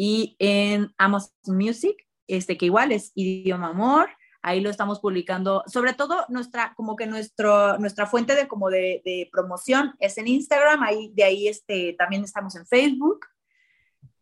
y 0.00 0.36
en 0.38 0.94
Amazon 0.96 1.56
Music, 1.56 1.96
este 2.28 2.56
que 2.56 2.66
igual 2.66 2.92
es 2.92 3.10
idioma 3.16 3.70
amor 3.70 4.08
ahí 4.42 4.60
lo 4.60 4.70
estamos 4.70 5.00
publicando. 5.00 5.62
Sobre 5.66 5.92
todo 5.92 6.24
nuestra, 6.28 6.72
como 6.76 6.96
que 6.96 7.06
nuestro, 7.06 7.78
nuestra 7.78 8.06
fuente 8.06 8.34
de, 8.34 8.48
como 8.48 8.70
de, 8.70 9.28
promoción 9.32 9.94
es 9.98 10.18
en 10.18 10.28
Instagram, 10.28 10.82
ahí, 10.82 11.10
de 11.14 11.24
ahí 11.24 11.48
este, 11.48 11.94
también 11.98 12.24
estamos 12.24 12.54
en 12.56 12.66
Facebook. 12.66 13.26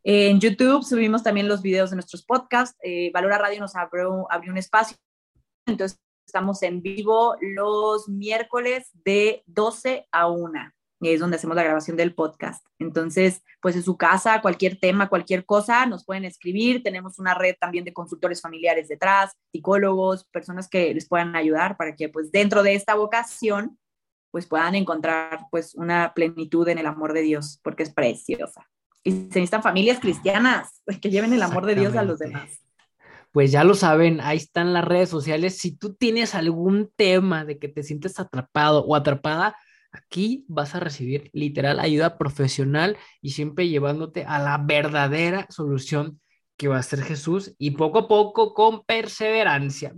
En 0.03 0.41
YouTube 0.41 0.85
subimos 0.85 1.23
también 1.23 1.49
los 1.49 1.63
videos 1.63 1.91
de 1.91 1.97
nuestros 1.97 2.25
podcasts. 2.25 2.79
Eh, 2.83 3.11
Valora 3.13 3.39
Radio 3.39 3.61
nos 3.61 3.75
abrió, 3.77 4.27
abrió 4.31 4.53
un 4.53 4.59
espacio. 4.59 4.97
Entonces, 5.67 6.01
estamos 6.27 6.63
en 6.63 6.81
vivo 6.81 7.37
los 7.41 8.09
miércoles 8.09 8.91
de 9.05 9.43
12 9.47 10.09
a 10.11 10.29
1 10.29 10.73
y 11.11 11.15
es 11.15 11.21
donde 11.21 11.37
hacemos 11.37 11.57
la 11.57 11.63
grabación 11.63 11.97
del 11.97 12.15
podcast. 12.15 12.67
Entonces, 12.79 13.43
pues 13.61 13.77
en 13.77 13.83
su 13.83 13.97
casa, 13.97 14.41
cualquier 14.41 14.79
tema, 14.79 15.09
cualquier 15.09 15.45
cosa, 15.45 15.87
nos 15.87 16.05
pueden 16.05 16.25
escribir. 16.25 16.83
Tenemos 16.83 17.19
una 17.19 17.35
red 17.35 17.55
también 17.61 17.85
de 17.85 17.93
consultores 17.93 18.41
familiares 18.41 18.89
detrás, 18.89 19.33
psicólogos, 19.53 20.25
personas 20.25 20.69
que 20.69 20.93
les 20.93 21.09
puedan 21.09 21.37
ayudar 21.37 21.77
para 21.77 21.95
que 21.95 22.09
pues 22.09 22.33
dentro 22.33 22.63
de 22.63 22.75
esta 22.75 22.95
vocación 22.95 23.79
pues 24.31 24.47
puedan 24.47 24.75
encontrar 24.75 25.47
pues 25.51 25.75
una 25.75 26.13
plenitud 26.15 26.69
en 26.69 26.79
el 26.79 26.87
amor 26.87 27.13
de 27.13 27.23
Dios, 27.23 27.61
porque 27.63 27.85
es 27.85 27.95
preciosa. 27.95 28.69
Y 29.03 29.13
se 29.13 29.19
necesitan 29.19 29.63
familias 29.63 30.01
cristianas 30.01 30.83
que 31.01 31.11
lleven 31.11 31.33
el 31.33 31.43
amor 31.43 31.65
de 31.65 31.77
Dios 31.77 31.95
a 31.97 32.03
los 32.03 32.19
demás. 32.19 32.61
Pues 33.33 33.53
ya 33.53 33.65
lo 33.65 33.75
saben, 33.75 34.21
ahí 34.21 34.39
están 34.39 34.73
las 34.73 34.85
redes 34.85 35.09
sociales. 35.09 35.59
Si 35.59 35.77
tú 35.77 35.95
tienes 35.95 36.35
algún 36.35 36.91
tema 36.97 37.45
de 37.45 37.59
que 37.59 37.69
te 37.69 37.83
sientes 37.83 38.19
atrapado 38.19 38.85
o 38.85 38.97
atrapada, 38.97 39.57
Aquí 39.93 40.45
vas 40.49 40.75
a 40.75 40.81
recibir 40.81 41.31
literal 41.33 41.81
ayuda 41.81 42.19
profesional 42.19 42.97
y 43.21 43.31
siempre 43.31 43.69
llevándote 43.69 44.25
a 44.25 44.39
la 44.39 44.59
verdadera 44.59 45.47
solución 45.51 46.21
que 46.57 46.69
va 46.69 46.79
a 46.79 46.83
ser 46.83 47.03
Jesús 47.03 47.55
y 47.59 47.73
poco 47.73 48.01
a 48.01 48.09
poco 48.09 48.55
con 48.55 48.85
perseverancia. 48.85 49.95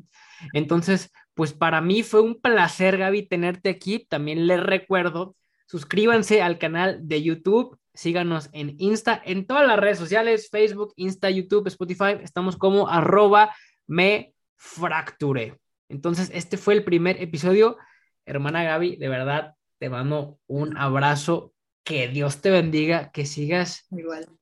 Entonces, 0.53 1.11
pues 1.35 1.53
para 1.53 1.81
mí 1.81 2.03
fue 2.03 2.21
un 2.21 2.41
placer, 2.41 2.97
Gaby, 2.99 3.29
tenerte 3.29 3.71
aquí. 3.71 4.07
También 4.09 4.47
les 4.47 4.61
recuerdo, 4.61 5.37
suscríbanse 5.67 6.43
al 6.43 6.59
canal 6.59 7.07
de 7.07 7.23
YouTube, 7.23 7.79
síganos 7.95 8.49
en 8.53 8.75
Insta, 8.79 9.21
en 9.25 9.47
todas 9.47 9.67
las 9.67 9.79
redes 9.79 9.99
sociales, 9.99 10.49
Facebook, 10.51 10.93
Insta, 10.97 11.31
YouTube, 11.31 11.67
Spotify, 11.69 12.19
estamos 12.23 12.57
como 12.57 12.89
arroba 12.89 13.55
me 13.87 14.35
fracturé. 14.57 15.59
Entonces, 15.89 16.31
este 16.35 16.57
fue 16.57 16.75
el 16.75 16.85
primer 16.85 17.21
episodio. 17.23 17.79
Hermana 18.27 18.63
Gaby, 18.63 18.97
de 18.97 19.09
verdad, 19.09 19.55
te 19.79 19.89
mando 19.89 20.39
un 20.47 20.77
abrazo, 20.77 21.55
que 21.85 22.09
Dios 22.09 22.41
te 22.43 22.51
bendiga, 22.51 23.11
que 23.13 23.25
sigas 23.25 23.89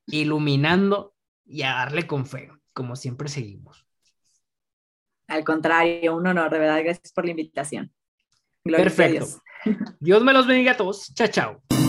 iluminando 0.07 1.15
y 1.45 1.63
a 1.63 1.73
darle 1.73 2.07
con 2.07 2.27
fe, 2.27 2.51
como 2.73 2.97
siempre 2.97 3.29
seguimos. 3.29 3.87
Al 5.29 5.45
contrario, 5.45 6.17
un 6.17 6.27
honor, 6.27 6.51
de 6.51 6.59
verdad, 6.59 6.83
gracias 6.83 7.13
por 7.13 7.25
la 7.25 7.33
invitación. 7.33 7.93
Perfecto. 8.65 9.27
Dios. 9.65 9.87
Dios 10.01 10.25
me 10.25 10.33
los 10.33 10.47
bendiga 10.47 10.73
a 10.73 10.77
todos. 10.77 11.13
Chao, 11.15 11.29
chao. 11.29 11.86